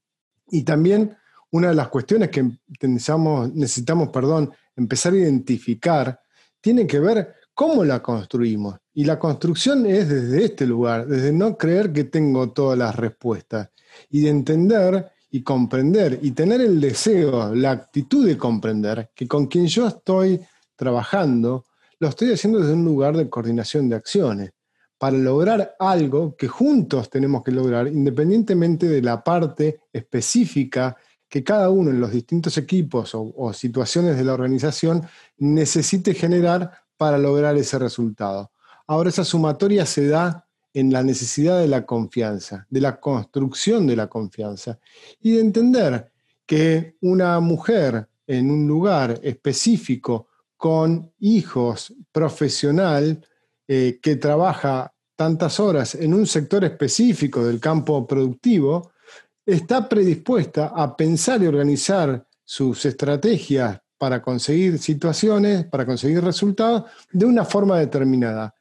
Y 0.52 0.64
también 0.64 1.18
una 1.52 1.70
de 1.70 1.76
las 1.76 1.90
cuestiones 1.90 2.30
que 2.30 2.44
necesitamos, 2.82 3.54
necesitamos 3.54 4.10
perdón, 4.10 4.52
empezar 4.76 5.14
a 5.14 5.18
identificar 5.18 6.20
tiene 6.62 6.86
que 6.86 7.00
ver 7.00 7.36
¿cómo 7.54 7.84
la 7.84 8.02
construimos? 8.02 8.80
Y 8.94 9.04
la 9.04 9.20
construcción 9.20 9.86
es 9.86 10.10
desde 10.10 10.46
este 10.46 10.66
lugar, 10.66 11.08
desde 11.08 11.32
no 11.32 11.58
creer 11.58 11.94
que 11.94 12.06
tengo 12.06 12.52
todas 12.52 12.78
las 12.78 12.96
respuestas 12.96 13.70
y 14.10 14.22
de 14.22 14.30
entender 14.30 15.12
y 15.30 15.44
comprender 15.44 16.20
y 16.22 16.32
tener 16.32 16.62
el 16.62 16.82
deseo, 16.82 17.54
la 17.56 17.72
actitud 17.72 18.26
de 18.26 18.38
comprender 18.38 19.12
que 19.16 19.28
con 19.28 19.48
quien 19.48 19.68
yo 19.68 19.88
estoy 19.88 20.42
trabajando, 20.76 21.66
lo 22.00 22.08
estoy 22.08 22.34
haciendo 22.34 22.60
desde 22.60 22.74
un 22.74 22.84
lugar 22.84 23.16
de 23.16 23.30
coordinación 23.30 23.88
de 23.90 23.96
acciones 23.96 24.52
para 24.98 25.18
lograr 25.18 25.76
algo 25.80 26.36
que 26.36 26.48
juntos 26.48 27.10
tenemos 27.10 27.44
que 27.44 27.52
lograr, 27.52 27.88
independientemente 27.88 28.88
de 28.88 29.02
la 29.02 29.24
parte 29.24 29.82
específica 29.92 30.96
que 31.32 31.46
cada 31.46 31.70
uno 31.70 31.92
en 31.92 32.02
los 32.02 32.12
distintos 32.12 32.58
equipos 32.58 33.12
o, 33.14 33.54
situaciones 33.54 34.18
de 34.18 34.26
la 34.26 34.34
organización 34.34 35.08
necesite 35.38 36.14
generar 36.14 36.70
para 36.98 37.18
lograr 37.18 37.56
ese 37.56 37.80
resultado. 37.80 38.52
Ahora 38.86 39.10
esa 39.10 39.24
sumatoria 39.24 39.86
se 39.86 40.10
da 40.10 40.46
en 40.74 40.92
la 40.92 41.04
necesidad 41.04 41.58
de 41.62 41.70
la 41.70 41.86
confianza, 41.86 42.68
de 42.70 42.82
la 42.82 43.00
construcción 43.00 43.88
de 43.88 43.96
la 43.96 44.08
confianza 44.08 44.78
y 45.22 45.32
de 45.32 45.40
entender 45.40 46.12
que 46.46 46.98
una 47.00 47.40
mujer 47.40 48.10
en 48.28 48.52
un 48.52 48.68
lugar 48.68 49.18
específico 49.24 50.28
con 50.58 51.14
hijos 51.20 51.94
profesional 52.12 53.26
eh, 53.70 54.00
que 54.02 54.18
trabaja 54.18 54.94
tantas 55.16 55.62
horas 55.62 55.96
en 55.96 56.14
un 56.14 56.28
sector 56.28 56.66
específico 56.66 57.46
del 57.46 57.62
campo 57.62 58.06
productivo, 58.06 58.91
está 59.52 59.88
predispuesta 59.88 60.72
a 60.76 60.96
pensar 60.96 61.42
y 61.44 61.48
organizar 61.48 62.26
sus 62.44 62.86
estrategias 62.86 63.80
para 63.98 64.22
conseguir 64.22 64.80
situaciones, 64.80 65.66
para 65.66 65.86
conseguir 65.86 66.24
resultados, 66.24 66.86
de 67.12 67.26
una 67.26 67.46
forma 67.46 67.78
determinada. 67.78 68.54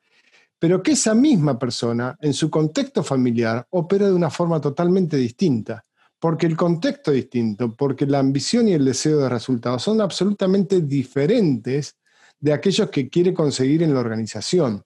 Pero 0.58 0.82
que 0.82 0.92
esa 0.92 1.14
misma 1.14 1.58
persona, 1.58 2.16
en 2.20 2.34
su 2.34 2.50
contexto 2.50 3.02
familiar, 3.02 3.66
opera 3.70 4.06
de 4.06 4.12
una 4.12 4.28
forma 4.28 4.60
totalmente 4.60 5.16
distinta. 5.16 5.82
Porque 6.18 6.46
el 6.46 6.56
contexto 6.56 7.10
es 7.10 7.16
distinto, 7.16 7.74
porque 7.74 8.04
la 8.04 8.18
ambición 8.18 8.68
y 8.68 8.74
el 8.74 8.84
deseo 8.84 9.18
de 9.18 9.30
resultados 9.30 9.82
son 9.82 10.02
absolutamente 10.02 10.82
diferentes 10.82 11.96
de 12.38 12.52
aquellos 12.52 12.90
que 12.90 13.08
quiere 13.08 13.32
conseguir 13.32 13.82
en 13.82 13.94
la 13.94 14.00
organización. 14.00 14.82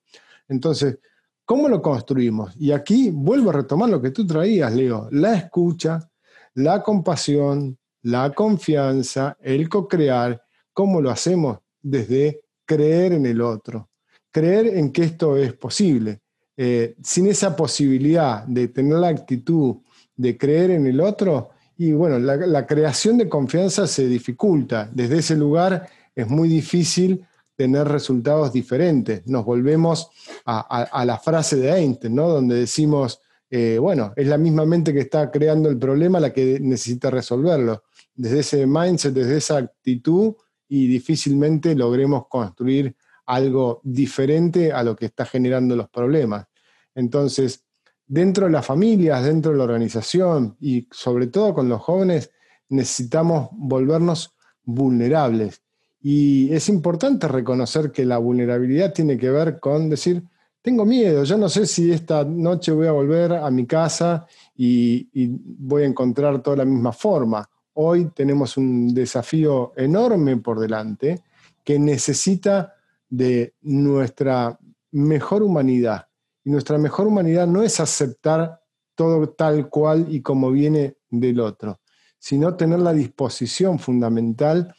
Entonces, 0.49 0.99
¿cómo 1.45 1.69
lo 1.69 1.83
construimos? 1.83 2.55
Y 2.59 2.73
aquí 2.73 3.11
vuelvo 3.11 3.51
a 3.51 3.55
retomar 3.55 3.91
lo 3.91 4.01
que 4.01 4.11
tú 4.11 4.27
traías, 4.27 4.73
Leo, 4.75 5.09
la 5.13 5.35
escucha, 5.35 6.11
la 6.55 6.83
compasión, 6.83 7.79
la 8.03 8.33
confianza, 8.33 9.37
el 9.41 9.69
co-crear, 9.69 10.43
¿cómo 10.73 11.01
lo 11.01 11.11
hacemos? 11.11 11.59
Desde 11.81 12.43
creer 12.65 13.13
en 13.13 13.27
el 13.27 13.41
otro, 13.41 13.91
creer 14.31 14.67
en 14.79 14.93
que 14.93 15.05
esto 15.05 15.37
es 15.37 15.53
posible. 15.55 16.21
Eh, 16.57 16.95
sin 17.03 17.27
esa 17.27 17.57
posibilidad 17.57 18.45
de 18.47 18.69
tener 18.69 18.99
la 18.99 19.09
actitud 19.09 19.77
de 20.17 20.39
creer 20.39 20.71
en 20.71 20.87
el 20.87 21.01
otro, 21.01 21.51
y 21.77 21.91
bueno, 21.91 22.21
la 22.21 22.67
creación 22.67 23.19
de 23.19 23.29
confianza 23.29 23.89
se 23.89 24.07
dificulta. 24.07 24.89
Desde 24.93 25.19
ese 25.19 25.35
lugar 25.35 25.89
es 26.15 26.29
muy 26.29 26.49
difícil 26.49 27.27
tener 27.57 27.89
resultados 27.89 28.53
diferentes. 28.53 29.27
Nos 29.27 29.45
volvemos 29.45 30.11
a, 30.45 31.05
la 31.05 31.19
frase 31.19 31.57
de 31.57 31.71
Einstein, 31.71 32.15
¿no? 32.15 32.29
donde 32.29 32.57
decimos, 32.57 33.21
eh, 33.51 33.79
bueno, 33.81 34.13
es 34.17 34.27
la 34.27 34.39
misma 34.39 34.65
mente 34.65 34.93
que 34.93 35.01
está 35.01 35.31
creando 35.31 35.69
el 35.69 35.79
problema 35.79 36.21
la 36.21 36.33
que 36.33 36.59
necesita 36.61 37.11
resolverlo. 37.11 37.85
Desde 38.15 38.41
ese 38.41 38.67
mindset, 38.67 39.15
desde 39.15 39.37
esa 39.37 39.59
actitud, 39.59 40.35
y 40.69 40.87
difícilmente 40.87 41.75
logremos 41.75 42.27
construir 42.29 42.97
algo 43.27 43.81
diferente 43.85 44.73
a 44.73 44.83
lo 44.83 44.97
que 44.97 45.07
está 45.07 45.25
generando 45.25 45.77
los 45.77 45.89
problemas. 45.89 46.47
Entonces, 46.95 47.65
dentro 48.07 48.47
de 48.47 48.53
las 48.53 48.67
familias, 48.67 49.25
dentro 49.25 49.53
de 49.53 49.59
la 49.59 49.65
organización 49.65 50.57
y 50.61 50.89
sobre 50.91 51.29
todo 51.29 51.55
con 51.55 51.69
los 51.69 51.81
jóvenes, 51.81 52.31
necesitamos 52.69 53.49
volvernos 53.53 54.35
vulnerables 54.63 55.64
y 56.07 56.53
es 56.53 56.69
importante 56.69 57.27
reconocer 57.27 57.91
que 57.91 58.05
la 58.05 58.19
vulnerabilidad 58.19 58.93
tiene 58.93 59.17
que 59.17 59.31
ver 59.31 59.59
con 59.59 59.89
decir, 59.89 60.23
tengo 60.61 60.85
miedo, 60.85 61.25
yo 61.25 61.39
no 61.39 61.49
sé 61.49 61.65
si 61.65 61.91
esta 61.91 62.25
noche 62.25 62.73
voy 62.73 62.87
a 62.89 62.93
volver 62.93 63.33
a 63.33 63.51
mi 63.51 63.65
casa 63.65 64.27
y, 64.55 65.09
voy 65.33 65.85
a 65.85 65.87
encontrar 65.87 66.43
toda 66.43 66.59
la 66.59 66.67
misma 66.67 66.93
forma. 66.93 67.49
Hoy 67.73 68.11
tenemos 68.15 68.59
un 68.59 68.93
desafío 68.93 69.73
enorme 69.79 70.37
por 70.37 70.61
delante 70.61 71.23
que 71.65 71.79
necesita 71.79 72.75
de 73.09 73.55
nuestra 73.63 74.59
mejor 74.93 75.43
humanidad. 75.43 76.07
Y 76.45 76.51
nuestra 76.51 76.77
mejor 76.77 77.07
humanidad 77.07 77.47
no 77.47 77.63
es 77.63 77.81
aceptar 77.81 78.61
todo 78.95 79.31
tal 79.31 79.71
cual 79.71 80.09
y 80.11 80.21
como 80.21 80.51
viene 80.51 80.99
del 81.09 81.41
otro, 81.41 81.81
sino 82.19 82.57
tener 82.57 82.81
la 82.81 82.93
disposición 82.93 83.79
fundamental 83.79 84.75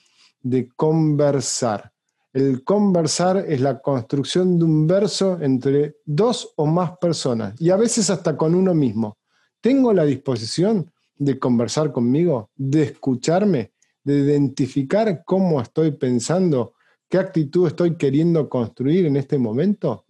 de 0.45 0.69
conversar. 0.75 1.91
El 2.31 2.63
conversar 2.63 3.45
es 3.47 3.61
la 3.61 3.79
construcción 3.81 4.59
de 4.59 4.65
un 4.65 4.85
verso 4.85 5.39
entre 5.41 5.95
dos 6.05 6.53
o 6.55 6.67
más 6.67 6.97
personas 6.99 7.59
y 7.59 7.71
a 7.71 7.75
veces 7.75 8.11
hasta 8.11 8.37
con 8.37 8.53
uno 8.53 8.75
mismo. 8.75 9.17
¿Tengo 9.59 9.91
la 9.91 10.05
disposición 10.05 10.91
de 11.17 11.39
conversar 11.39 11.91
conmigo, 11.91 12.51
de 12.55 12.83
escucharme, 12.83 13.71
de 14.03 14.19
identificar 14.19 15.23
cómo 15.25 15.59
estoy 15.59 15.93
pensando, 15.93 16.73
qué 17.09 17.17
actitud 17.17 17.65
estoy 17.65 17.95
queriendo 17.95 18.47
construir 18.47 19.07
en 19.07 19.15
este 19.15 19.39
momento? 19.39 20.05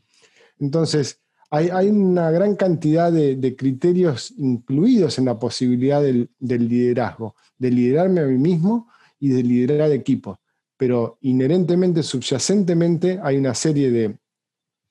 Entonces, 0.59 1.21
hay, 1.49 1.87
una 1.87 2.29
gran 2.31 2.57
cantidad 2.57 3.09
de, 3.09 3.55
criterios 3.55 4.33
incluidos 4.37 5.17
en 5.17 5.25
la 5.25 5.39
posibilidad 5.39 6.01
del, 6.01 6.29
del 6.39 6.67
liderazgo, 6.67 7.35
de 7.57 7.71
liderarme 7.71 8.19
a 8.19 8.25
mí 8.25 8.37
mismo 8.37 8.89
y 9.19 9.29
de 9.29 9.43
liderar 9.43 9.91
equipos. 9.91 10.37
Pero 10.77 11.17
inherentemente, 11.21 12.03
subyacentemente, 12.03 13.19
hay 13.23 13.37
una 13.37 13.53
serie 13.53 13.91
de, 13.91 14.17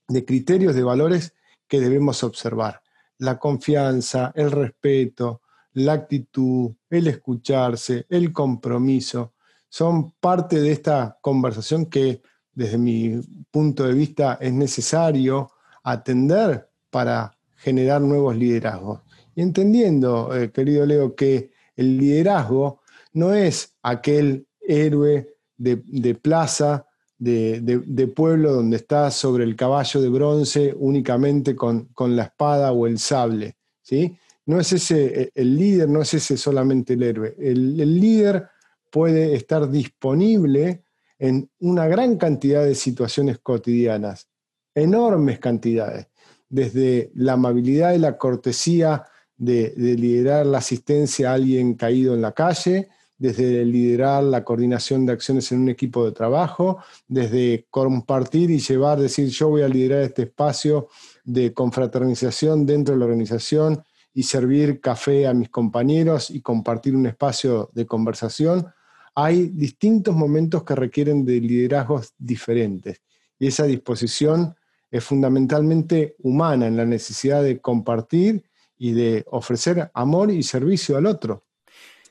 de 0.08 0.24
criterios, 0.24 0.74
de 0.74 0.82
valores 0.82 1.34
que 1.68 1.80
debemos 1.80 2.22
observar. 2.24 2.80
La 3.18 3.38
confianza, 3.38 4.32
el 4.34 4.50
respeto, 4.50 5.42
la 5.74 5.92
actitud, 5.94 6.72
el 6.88 7.06
escucharse, 7.08 8.06
el 8.08 8.32
compromiso, 8.32 9.34
son 9.68 10.12
parte 10.12 10.60
de 10.60 10.72
esta 10.72 11.18
conversación 11.20 11.86
que 11.86 12.22
desde 12.52 12.78
mi 12.78 13.20
punto 13.50 13.84
de 13.84 13.92
vista 13.92 14.38
es 14.40 14.52
necesario 14.52 15.50
atender 15.82 16.70
para 16.90 17.36
generar 17.56 18.00
nuevos 18.00 18.36
liderazgos. 18.36 19.00
Y 19.34 19.42
entendiendo, 19.42 20.34
eh, 20.34 20.52
querido 20.52 20.86
Leo, 20.86 21.14
que 21.16 21.50
el 21.74 21.98
liderazgo 21.98 22.82
no 23.14 23.32
es 23.32 23.74
aquel 23.82 24.46
héroe 24.60 25.34
de, 25.56 26.14
plaza, 26.14 26.86
de, 27.16 28.12
pueblo 28.14 28.52
donde 28.52 28.76
está 28.76 29.10
sobre 29.10 29.44
el 29.44 29.56
caballo 29.56 30.02
de 30.02 30.08
bronce 30.08 30.74
únicamente 30.76 31.56
con, 31.56 31.88
la 31.98 32.24
espada 32.24 32.72
o 32.72 32.86
el 32.86 32.98
sable. 32.98 33.56
¿sí? 33.82 34.16
No 34.46 34.60
es 34.60 34.72
ese, 34.72 35.22
e, 35.22 35.30
el 35.34 35.56
líder 35.56 35.88
no 35.88 36.02
es 36.02 36.12
ese 36.14 36.36
solamente 36.36 36.94
el 36.94 37.02
héroe. 37.02 37.34
El, 37.38 38.00
líder 38.00 38.48
puede 38.90 39.34
estar 39.34 39.70
disponible 39.70 40.84
en 41.18 41.48
una 41.60 41.86
gran 41.86 42.16
cantidad 42.16 42.64
de 42.64 42.74
situaciones 42.74 43.38
cotidianas, 43.38 44.28
enormes 44.74 45.38
cantidades, 45.38 46.08
desde 46.48 47.10
la 47.14 47.34
amabilidad 47.34 47.94
y 47.94 47.98
la 47.98 48.18
cortesía 48.18 49.04
de 49.36 49.72
liderar 49.76 50.46
la 50.46 50.58
asistencia 50.58 51.30
a 51.30 51.34
alguien 51.34 51.74
caído 51.74 52.14
en 52.14 52.22
la 52.22 52.32
calle, 52.32 52.88
desde 53.24 53.64
liderar 53.64 54.22
la 54.22 54.44
coordinación 54.44 55.06
de 55.06 55.14
acciones 55.14 55.50
en 55.50 55.60
un 55.60 55.70
equipo 55.70 56.04
de 56.04 56.12
trabajo, 56.12 56.80
desde 57.08 57.66
compartir 57.70 58.50
y 58.50 58.58
llevar, 58.58 59.00
decir, 59.00 59.28
yo 59.30 59.48
voy 59.48 59.62
a 59.62 59.68
liderar 59.68 60.02
este 60.02 60.24
espacio 60.24 60.88
de 61.24 61.54
confraternización 61.54 62.66
dentro 62.66 62.92
de 62.92 62.98
la 63.00 63.06
organización 63.06 63.82
y 64.12 64.24
servir 64.24 64.78
café 64.78 65.26
a 65.26 65.32
mis 65.32 65.48
compañeros 65.48 66.28
y 66.28 66.42
compartir 66.42 66.94
un 66.94 67.06
espacio 67.06 67.70
de 67.72 67.86
conversación. 67.86 68.66
Hay 69.14 69.46
distintos 69.48 70.14
momentos 70.14 70.62
que 70.62 70.74
requieren 70.74 71.24
de 71.24 71.40
liderazgos 71.40 72.12
diferentes 72.18 73.00
y 73.38 73.46
esa 73.46 73.64
disposición 73.64 74.54
es 74.90 75.02
fundamentalmente 75.02 76.14
humana 76.18 76.66
en 76.66 76.76
la 76.76 76.84
necesidad 76.84 77.42
de 77.42 77.58
compartir 77.58 78.44
y 78.76 78.92
de 78.92 79.24
ofrecer 79.30 79.90
amor 79.94 80.30
y 80.30 80.42
servicio 80.42 80.98
al 80.98 81.06
otro. 81.06 81.44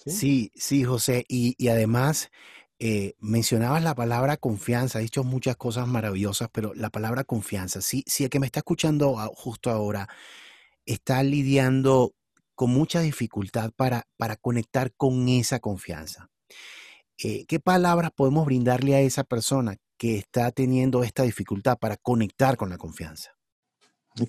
Sí, 0.06 0.52
sí, 0.56 0.84
José. 0.84 1.26
Y, 1.28 1.68
además, 1.68 2.30
eh, 2.80 3.14
mencionabas 3.20 3.84
la 3.84 3.96
palabra 3.96 4.38
confianza, 4.38 5.00
has 5.00 5.04
dicho 5.04 5.24
muchas 5.24 5.56
cosas 5.56 5.88
maravillosas, 5.88 6.50
pero 6.52 6.74
la 6.74 6.90
palabra 6.90 7.24
confianza, 7.24 7.82
si, 7.82 8.04
si 8.08 8.24
el 8.24 8.30
que 8.30 8.40
me 8.40 8.46
está 8.46 8.60
escuchando 8.60 9.16
justo 9.36 9.70
ahora 9.70 10.08
está 10.86 11.24
lidiando 11.24 12.14
con 12.56 12.72
mucha 12.72 13.00
dificultad 13.00 13.72
para, 13.76 14.08
para 14.18 14.36
conectar 14.36 14.94
con 14.96 15.28
esa 15.30 15.60
confianza, 15.60 16.30
eh, 17.24 17.46
¿qué 17.46 17.60
palabras 17.60 18.12
podemos 18.16 18.46
brindarle 18.46 18.96
a 18.96 19.02
esa 19.02 19.24
persona 19.24 19.78
que 19.98 20.18
está 20.18 20.52
teniendo 20.52 21.04
esta 21.04 21.24
dificultad 21.24 21.78
para 21.78 21.96
conectar 21.98 22.58
con 22.58 22.70
la 22.70 22.78
confianza? 22.78 23.32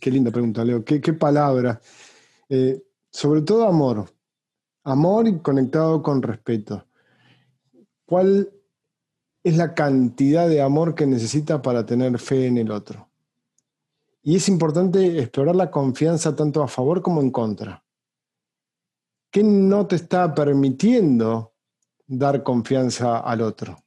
Qué 0.01 0.11
linda 0.11 0.31
pregunta, 0.31 0.65
Leo. 0.65 0.85
¿Qué, 0.85 1.01
palabras? 1.13 1.79
Eh, 2.49 2.83
sobre 3.11 3.43
todo 3.43 3.67
amor. 3.67 4.15
Amor 4.87 5.41
conectado 5.41 6.03
con 6.03 6.21
respeto. 6.21 6.85
¿Cuál 8.05 8.53
es 9.43 9.57
la 9.57 9.73
cantidad 9.73 10.47
de 10.47 10.61
amor 10.61 10.95
que 10.95 11.07
necesita 11.07 11.63
para 11.63 11.87
tener 11.87 12.19
fe 12.19 12.47
en 12.47 12.59
el 12.59 12.71
otro? 12.71 13.09
Y 14.23 14.37
es 14.37 14.47
importante 14.47 15.19
explorar 15.19 15.57
la 15.57 15.71
confianza 15.71 16.37
tanto 16.37 16.63
a 16.63 16.69
favor 16.69 17.01
como 17.01 17.23
en 17.23 17.31
contra. 17.31 17.83
¿Qué 19.31 19.43
no 19.43 19.87
te 19.87 19.97
está 19.97 20.35
permitiendo 20.35 21.55
dar 22.07 22.43
confianza 22.43 23.21
al 23.21 23.41
otro? 23.41 23.79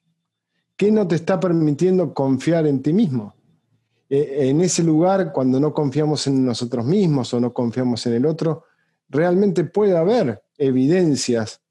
¿Qué 0.76 0.92
no 0.92 1.08
te 1.08 1.14
está 1.14 1.40
permitiendo 1.40 2.12
confiar 2.12 2.66
en 2.66 2.82
ti 2.82 2.92
mismo? 2.92 3.36
Eh, 4.10 4.50
en 4.50 4.62
ese 4.62 4.84
lugar, 4.84 5.32
cuando 5.32 5.60
no 5.60 5.76
confiamos 5.76 6.26
en 6.26 6.44
nosotros 6.44 6.84
mismos 6.86 7.32
o 7.36 7.40
no 7.40 7.54
confiamos 7.54 8.04
en 8.08 8.14
el 8.14 8.26
otro, 8.26 8.64
realmente 9.10 9.64
puede 9.64 9.96
haber 9.96 10.42
evidencias 10.58 11.62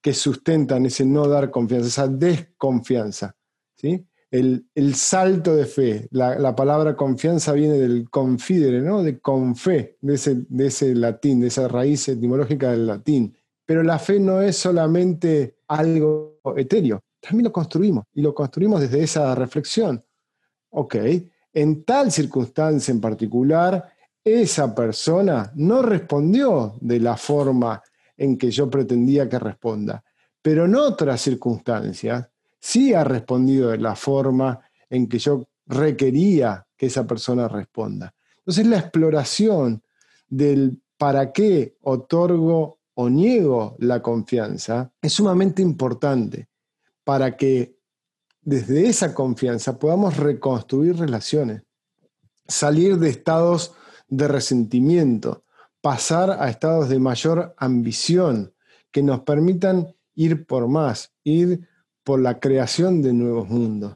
que 0.00 0.12
sustentan 0.12 0.86
ese 0.86 1.04
no 1.04 1.26
dar 1.28 1.50
confianza, 1.50 1.88
esa 1.88 2.08
desconfianza. 2.08 3.36
¿sí? 3.74 4.06
El, 4.30 4.94
salto 4.94 5.54
de 5.54 5.64
fe, 5.64 6.08
la, 6.10 6.54
palabra 6.54 6.96
confianza 6.96 7.52
viene 7.52 7.78
del 7.78 8.10
confidere, 8.10 8.80
¿no? 8.80 9.02
de 9.02 9.20
confe, 9.20 9.96
de 10.00 10.14
ese, 10.14 10.44
de 10.48 10.66
ese 10.66 10.94
latín, 10.94 11.40
de 11.40 11.46
esa 11.46 11.68
raíz 11.68 12.08
etimológica 12.08 12.72
del 12.72 12.86
latín. 12.86 13.34
Pero 13.64 13.82
la 13.82 13.98
fe 13.98 14.20
no 14.20 14.42
es 14.42 14.56
solamente 14.56 15.58
algo 15.68 16.40
etéreo, 16.56 17.00
también 17.20 17.44
lo 17.44 17.52
construimos 17.52 18.04
y 18.12 18.20
lo 18.20 18.34
construimos 18.34 18.80
desde 18.80 19.02
esa 19.02 19.34
reflexión. 19.34 20.04
Ok, 20.70 20.96
en 21.52 21.84
tal 21.84 22.10
circunstancia 22.10 22.92
en 22.92 23.00
particular, 23.00 23.90
esa 24.22 24.74
persona 24.74 25.52
no 25.54 25.80
respondió 25.80 26.74
de 26.80 27.00
la 27.00 27.16
forma 27.16 27.82
en 28.16 28.38
que 28.38 28.50
yo 28.50 28.70
pretendía 28.70 29.28
que 29.28 29.38
responda, 29.38 30.04
pero 30.40 30.66
en 30.66 30.74
otras 30.76 31.20
circunstancias 31.20 32.28
sí 32.60 32.94
ha 32.94 33.04
respondido 33.04 33.70
de 33.70 33.78
la 33.78 33.96
forma 33.96 34.60
en 34.88 35.08
que 35.08 35.18
yo 35.18 35.48
requería 35.66 36.66
que 36.76 36.86
esa 36.86 37.06
persona 37.06 37.48
responda. 37.48 38.14
Entonces 38.38 38.66
la 38.66 38.78
exploración 38.78 39.82
del 40.28 40.80
para 40.98 41.32
qué 41.32 41.76
otorgo 41.82 42.78
o 42.94 43.10
niego 43.10 43.76
la 43.78 44.00
confianza 44.00 44.92
es 45.02 45.12
sumamente 45.12 45.62
importante 45.62 46.48
para 47.02 47.36
que 47.36 47.76
desde 48.40 48.86
esa 48.86 49.14
confianza 49.14 49.78
podamos 49.78 50.16
reconstruir 50.16 50.96
relaciones, 50.96 51.62
salir 52.46 52.98
de 52.98 53.08
estados 53.08 53.74
de 54.08 54.28
resentimiento, 54.28 55.43
pasar 55.84 56.30
a 56.40 56.48
estados 56.48 56.88
de 56.88 56.98
mayor 56.98 57.54
ambición 57.58 58.54
que 58.90 59.02
nos 59.02 59.20
permitan 59.20 59.94
ir 60.14 60.46
por 60.46 60.66
más, 60.66 61.12
ir 61.24 61.68
por 62.02 62.20
la 62.20 62.40
creación 62.40 63.02
de 63.02 63.12
nuevos 63.12 63.50
mundos. 63.50 63.94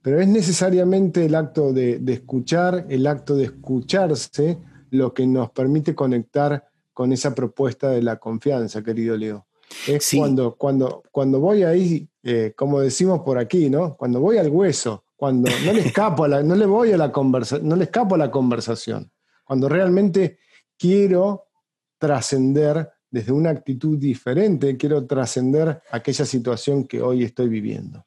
Pero 0.00 0.18
es 0.18 0.28
necesariamente 0.28 1.26
el 1.26 1.34
acto 1.34 1.74
de, 1.74 1.98
de 1.98 2.14
escuchar, 2.14 2.86
el 2.88 3.06
acto 3.06 3.36
de 3.36 3.44
escucharse, 3.44 4.56
lo 4.88 5.12
que 5.12 5.26
nos 5.26 5.50
permite 5.50 5.94
conectar 5.94 6.68
con 6.94 7.12
esa 7.12 7.34
propuesta 7.34 7.90
de 7.90 8.00
la 8.00 8.16
confianza, 8.16 8.82
querido 8.82 9.14
Leo. 9.14 9.46
Es 9.86 10.10
cuando, 10.16 10.54
cuando, 10.54 11.02
cuando 11.12 11.38
voy 11.38 11.64
ahí, 11.64 12.08
eh, 12.22 12.54
como 12.56 12.80
decimos 12.80 13.20
por 13.20 13.36
aquí, 13.36 13.68
¿no? 13.68 13.94
Cuando 13.94 14.20
voy 14.20 14.38
al 14.38 14.48
hueso, 14.48 15.04
cuando 15.16 15.50
no 15.66 15.74
le 15.74 15.80
escapo 15.80 16.24
a 16.24 16.28
la, 16.28 16.42
no 16.42 16.54
le 16.54 16.64
voy 16.64 16.92
a 16.92 16.96
la 16.96 17.12
conversa, 17.12 17.58
no 17.62 17.76
le 17.76 17.84
escapo 17.84 18.14
a 18.14 18.18
la 18.18 18.30
conversación, 18.30 19.12
cuando 19.44 19.68
realmente 19.68 20.38
quiero 20.78 21.46
trascender 21.98 22.90
desde 23.10 23.32
una 23.32 23.50
actitud 23.50 23.98
diferente, 23.98 24.76
quiero 24.76 25.06
trascender 25.06 25.80
aquella 25.90 26.24
situación 26.24 26.86
que 26.86 27.00
hoy 27.00 27.24
estoy 27.24 27.48
viviendo. 27.48 28.04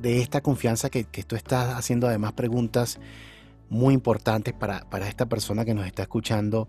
de 0.00 0.20
esta 0.20 0.40
confianza 0.40 0.90
que, 0.90 1.04
tú 1.04 1.36
estás 1.36 1.74
haciendo 1.74 2.06
además 2.06 2.32
preguntas 2.32 2.98
muy 3.70 3.94
importantes 3.94 4.52
para, 4.52 4.84
esta 5.08 5.26
persona 5.26 5.64
que 5.64 5.74
nos 5.74 5.86
está 5.86 6.02
escuchando 6.02 6.68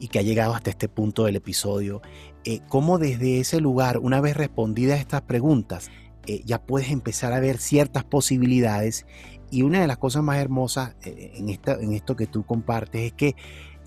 y 0.00 0.08
que 0.08 0.18
ha 0.18 0.22
llegado 0.22 0.54
hasta 0.54 0.70
este 0.70 0.88
punto 0.88 1.26
del 1.26 1.36
episodio. 1.36 2.02
Eh, 2.44 2.60
¿Cómo 2.68 2.98
desde 2.98 3.38
ese 3.38 3.60
lugar, 3.60 3.98
una 3.98 4.20
vez 4.20 4.36
respondidas 4.36 4.98
estas 4.98 5.22
preguntas, 5.22 5.90
eh, 6.26 6.42
ya 6.44 6.60
puedes 6.60 6.90
empezar 6.90 7.34
a 7.34 7.40
ver 7.40 7.58
ciertas 7.58 8.02
posibilidades? 8.02 9.06
Y 9.50 9.62
una 9.62 9.80
de 9.80 9.86
las 9.86 9.98
cosas 9.98 10.22
más 10.22 10.38
hermosas 10.38 10.96
eh, 11.04 11.32
en, 11.34 11.50
esta, 11.50 11.74
en 11.74 11.92
esto 11.92 12.16
que 12.16 12.26
tú 12.26 12.44
compartes 12.44 13.02
es 13.02 13.12
que 13.12 13.36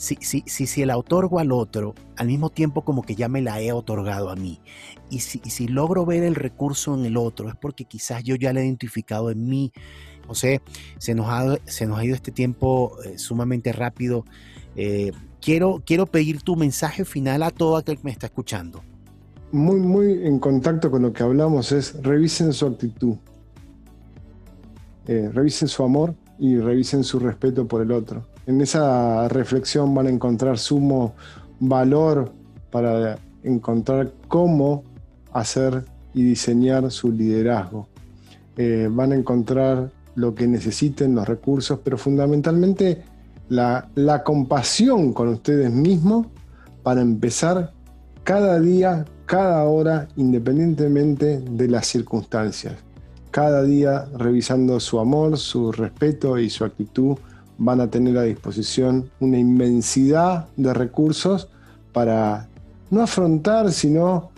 si, 0.01 0.17
si, 0.19 0.43
si, 0.47 0.65
si 0.65 0.83
la 0.83 0.97
otorgo 0.97 1.37
al 1.37 1.51
otro, 1.51 1.93
al 2.17 2.25
mismo 2.25 2.49
tiempo 2.49 2.83
como 2.83 3.03
que 3.03 3.13
ya 3.13 3.29
me 3.29 3.39
la 3.39 3.61
he 3.61 3.71
otorgado 3.71 4.31
a 4.31 4.35
mí. 4.35 4.59
Y 5.11 5.19
si, 5.19 5.39
si 5.45 5.67
logro 5.67 6.07
ver 6.07 6.23
el 6.23 6.33
recurso 6.33 6.95
en 6.95 7.05
el 7.05 7.17
otro, 7.17 7.49
es 7.49 7.55
porque 7.55 7.85
quizás 7.85 8.23
yo 8.23 8.35
ya 8.35 8.51
lo 8.51 8.59
he 8.59 8.65
identificado 8.65 9.29
en 9.29 9.47
mí. 9.47 9.71
José, 10.25 10.63
se 10.97 11.13
nos 11.13 11.27
ha, 11.29 11.55
se 11.65 11.85
nos 11.85 11.99
ha 11.99 12.03
ido 12.05 12.15
este 12.15 12.31
tiempo 12.31 12.97
eh, 13.05 13.19
sumamente 13.19 13.73
rápido. 13.73 14.25
Eh, 14.75 15.11
quiero, 15.39 15.83
quiero 15.85 16.07
pedir 16.07 16.41
tu 16.41 16.55
mensaje 16.55 17.05
final 17.05 17.43
a 17.43 17.51
todo 17.51 17.77
aquel 17.77 17.97
que 17.97 18.03
me 18.05 18.11
está 18.11 18.25
escuchando. 18.25 18.81
Muy, 19.51 19.79
muy 19.81 20.25
en 20.25 20.39
contacto 20.39 20.89
con 20.89 21.03
lo 21.03 21.13
que 21.13 21.21
hablamos 21.21 21.71
es 21.71 22.01
revisen 22.01 22.53
su 22.53 22.65
actitud, 22.65 23.17
eh, 25.07 25.29
revisen 25.31 25.67
su 25.67 25.83
amor 25.83 26.15
y 26.39 26.57
revisen 26.57 27.03
su 27.03 27.19
respeto 27.19 27.67
por 27.67 27.83
el 27.83 27.91
otro 27.91 28.30
en 28.51 28.61
esa 28.61 29.27
reflexión 29.29 29.95
van 29.95 30.07
a 30.07 30.09
encontrar 30.09 30.57
sumo 30.57 31.13
valor 31.59 32.31
para 32.69 33.17
encontrar 33.43 34.11
cómo 34.27 34.83
hacer 35.31 35.85
y 36.13 36.23
diseñar 36.23 36.91
su 36.91 37.11
liderazgo. 37.11 37.87
Eh, 38.57 38.89
van 38.91 39.13
a 39.13 39.15
encontrar 39.15 39.89
lo 40.15 40.35
que 40.35 40.47
necesiten, 40.47 41.15
los 41.15 41.27
recursos, 41.27 41.79
pero 41.81 41.97
fundamentalmente 41.97 43.03
la, 43.47 43.89
la 43.95 44.23
compasión 44.23 45.13
con 45.13 45.29
ustedes 45.29 45.71
mismos 45.71 46.27
para 46.83 47.01
empezar 47.01 47.71
cada 48.23 48.59
día, 48.59 49.05
cada 49.25 49.63
hora, 49.63 50.09
independientemente 50.17 51.39
de 51.39 51.67
las 51.69 51.87
circunstancias. 51.87 52.75
Cada 53.31 53.63
día 53.63 54.05
revisando 54.17 54.81
su 54.81 54.99
amor, 54.99 55.37
su 55.37 55.71
respeto 55.71 56.37
y 56.37 56.49
su 56.49 56.65
actitud 56.65 57.17
van 57.63 57.79
a 57.79 57.91
tener 57.91 58.17
a 58.17 58.23
disposición 58.23 59.11
una 59.19 59.37
inmensidad 59.37 60.47
de 60.57 60.73
recursos 60.73 61.47
para 61.93 62.49
no 62.89 63.03
afrontar, 63.03 63.71
sino 63.71 64.31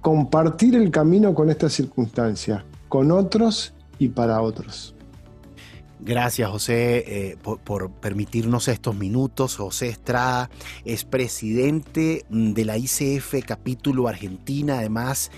compartir 0.00 0.76
el 0.76 0.92
camino 0.92 1.34
con 1.34 1.50
estas 1.50 1.72
circunstancias, 1.72 2.62
con 2.88 3.10
otros 3.10 3.74
y 3.98 4.10
para 4.10 4.40
otros. 4.40 4.94
Gracias, 5.98 6.48
José, 6.48 7.04
eh, 7.08 7.36
por, 7.42 7.90
permitirnos 7.90 8.68
estos 8.68 8.94
minutos. 8.94 9.56
José 9.56 9.88
Estrada 9.88 10.48
es 10.84 11.04
presidente 11.04 12.24
de 12.30 12.64
la 12.64 12.78
ICF 12.78 13.34
capítulo 13.44 14.06
Argentina, 14.06 14.78
además 14.78 15.32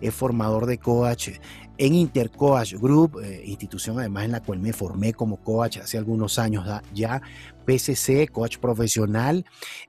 es 0.00 0.14
formador 0.14 0.64
de 0.64 0.78
coach 0.78 1.30
en 1.78 1.94
Intercoach 1.94 2.74
Group, 2.74 3.20
eh, 3.22 3.42
institución 3.46 3.98
además 3.98 4.24
en 4.24 4.32
la 4.32 4.42
cual 4.42 4.60
me 4.60 4.72
formé 4.72 5.12
como 5.12 5.36
coach 5.38 5.78
hace 5.78 5.98
algunos 5.98 6.38
años 6.38 6.66
ya, 6.94 7.20
PCC, 7.66 8.28
coach 8.28 8.58
profesional. 8.58 9.44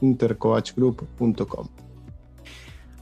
estrada.intercoachgroup.com. 0.00 1.89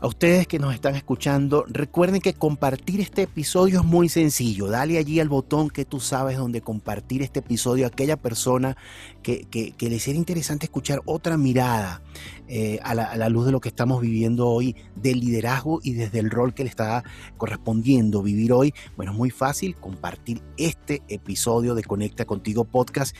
A 0.01 0.07
ustedes 0.07 0.47
que 0.47 0.61
nos 0.61 0.75
están 0.75 0.95
escuchando, 0.95 1.65
recuerden 1.67 2.21
que 2.21 2.33
compartir 2.33 3.01
este 3.01 3.23
episodio 3.23 3.81
es 3.81 3.85
muy 3.85 4.09
sencillo. 4.09 4.69
Dale 4.69 4.97
allí 4.97 5.19
al 5.19 5.29
botón 5.29 5.71
que 5.71 5.85
tú 5.85 5.99
sabes 5.99 6.39
donde 6.39 6.61
compartir 6.61 7.21
este 7.21 7.41
episodio 7.41 7.85
a 7.85 7.89
aquella 7.89 8.17
persona 8.17 8.77
que, 9.25 9.47
que, 9.51 9.91
le 9.91 9.99
sería 9.99 10.21
interesante 10.21 10.67
escuchar 10.67 11.03
otra 11.05 11.37
mirada 11.37 12.01
eh, 12.47 12.79
a, 12.83 12.95
la, 12.95 13.29
luz 13.29 13.47
de 13.47 13.53
lo 13.53 13.61
que 13.61 13.69
estamos 13.69 14.01
viviendo 14.01 14.49
hoy, 14.49 14.77
del 14.95 15.19
liderazgo 15.19 15.81
y 15.83 15.95
desde 15.95 16.21
el 16.21 16.31
rol 16.31 16.55
que 16.55 16.63
le 16.63 16.71
está 16.71 17.03
correspondiendo 17.37 18.23
vivir 18.23 18.53
hoy. 18.53 18.73
Bueno, 18.97 19.11
es 19.13 19.19
muy 19.19 19.31
fácil 19.31 19.75
compartir 19.77 20.43
este 20.57 21.03
episodio 21.09 21.75
de 21.75 21.83
Conecta 21.83 22.25
Contigo 22.25 22.65
Podcast. 22.65 23.17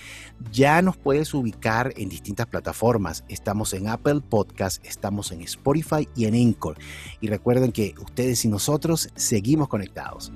Ya 0.53 0.81
nos 0.81 0.97
puedes 0.97 1.35
ubicar 1.35 1.93
en 1.97 2.09
distintas 2.09 2.47
plataformas. 2.47 3.25
Estamos 3.29 3.75
en 3.75 3.89
Apple 3.89 4.21
Podcast, 4.21 4.85
estamos 4.87 5.33
en 5.33 5.43
Spotify 5.43 6.09
y 6.15 6.27
en 6.27 6.37
Y 7.21 7.29
recuerden 7.29 7.73
que 7.73 7.95
ustedes 8.01 8.45
y 8.45 8.49
nosotros 8.49 9.09
seguimos 9.15 9.69
conectados. 9.69 10.33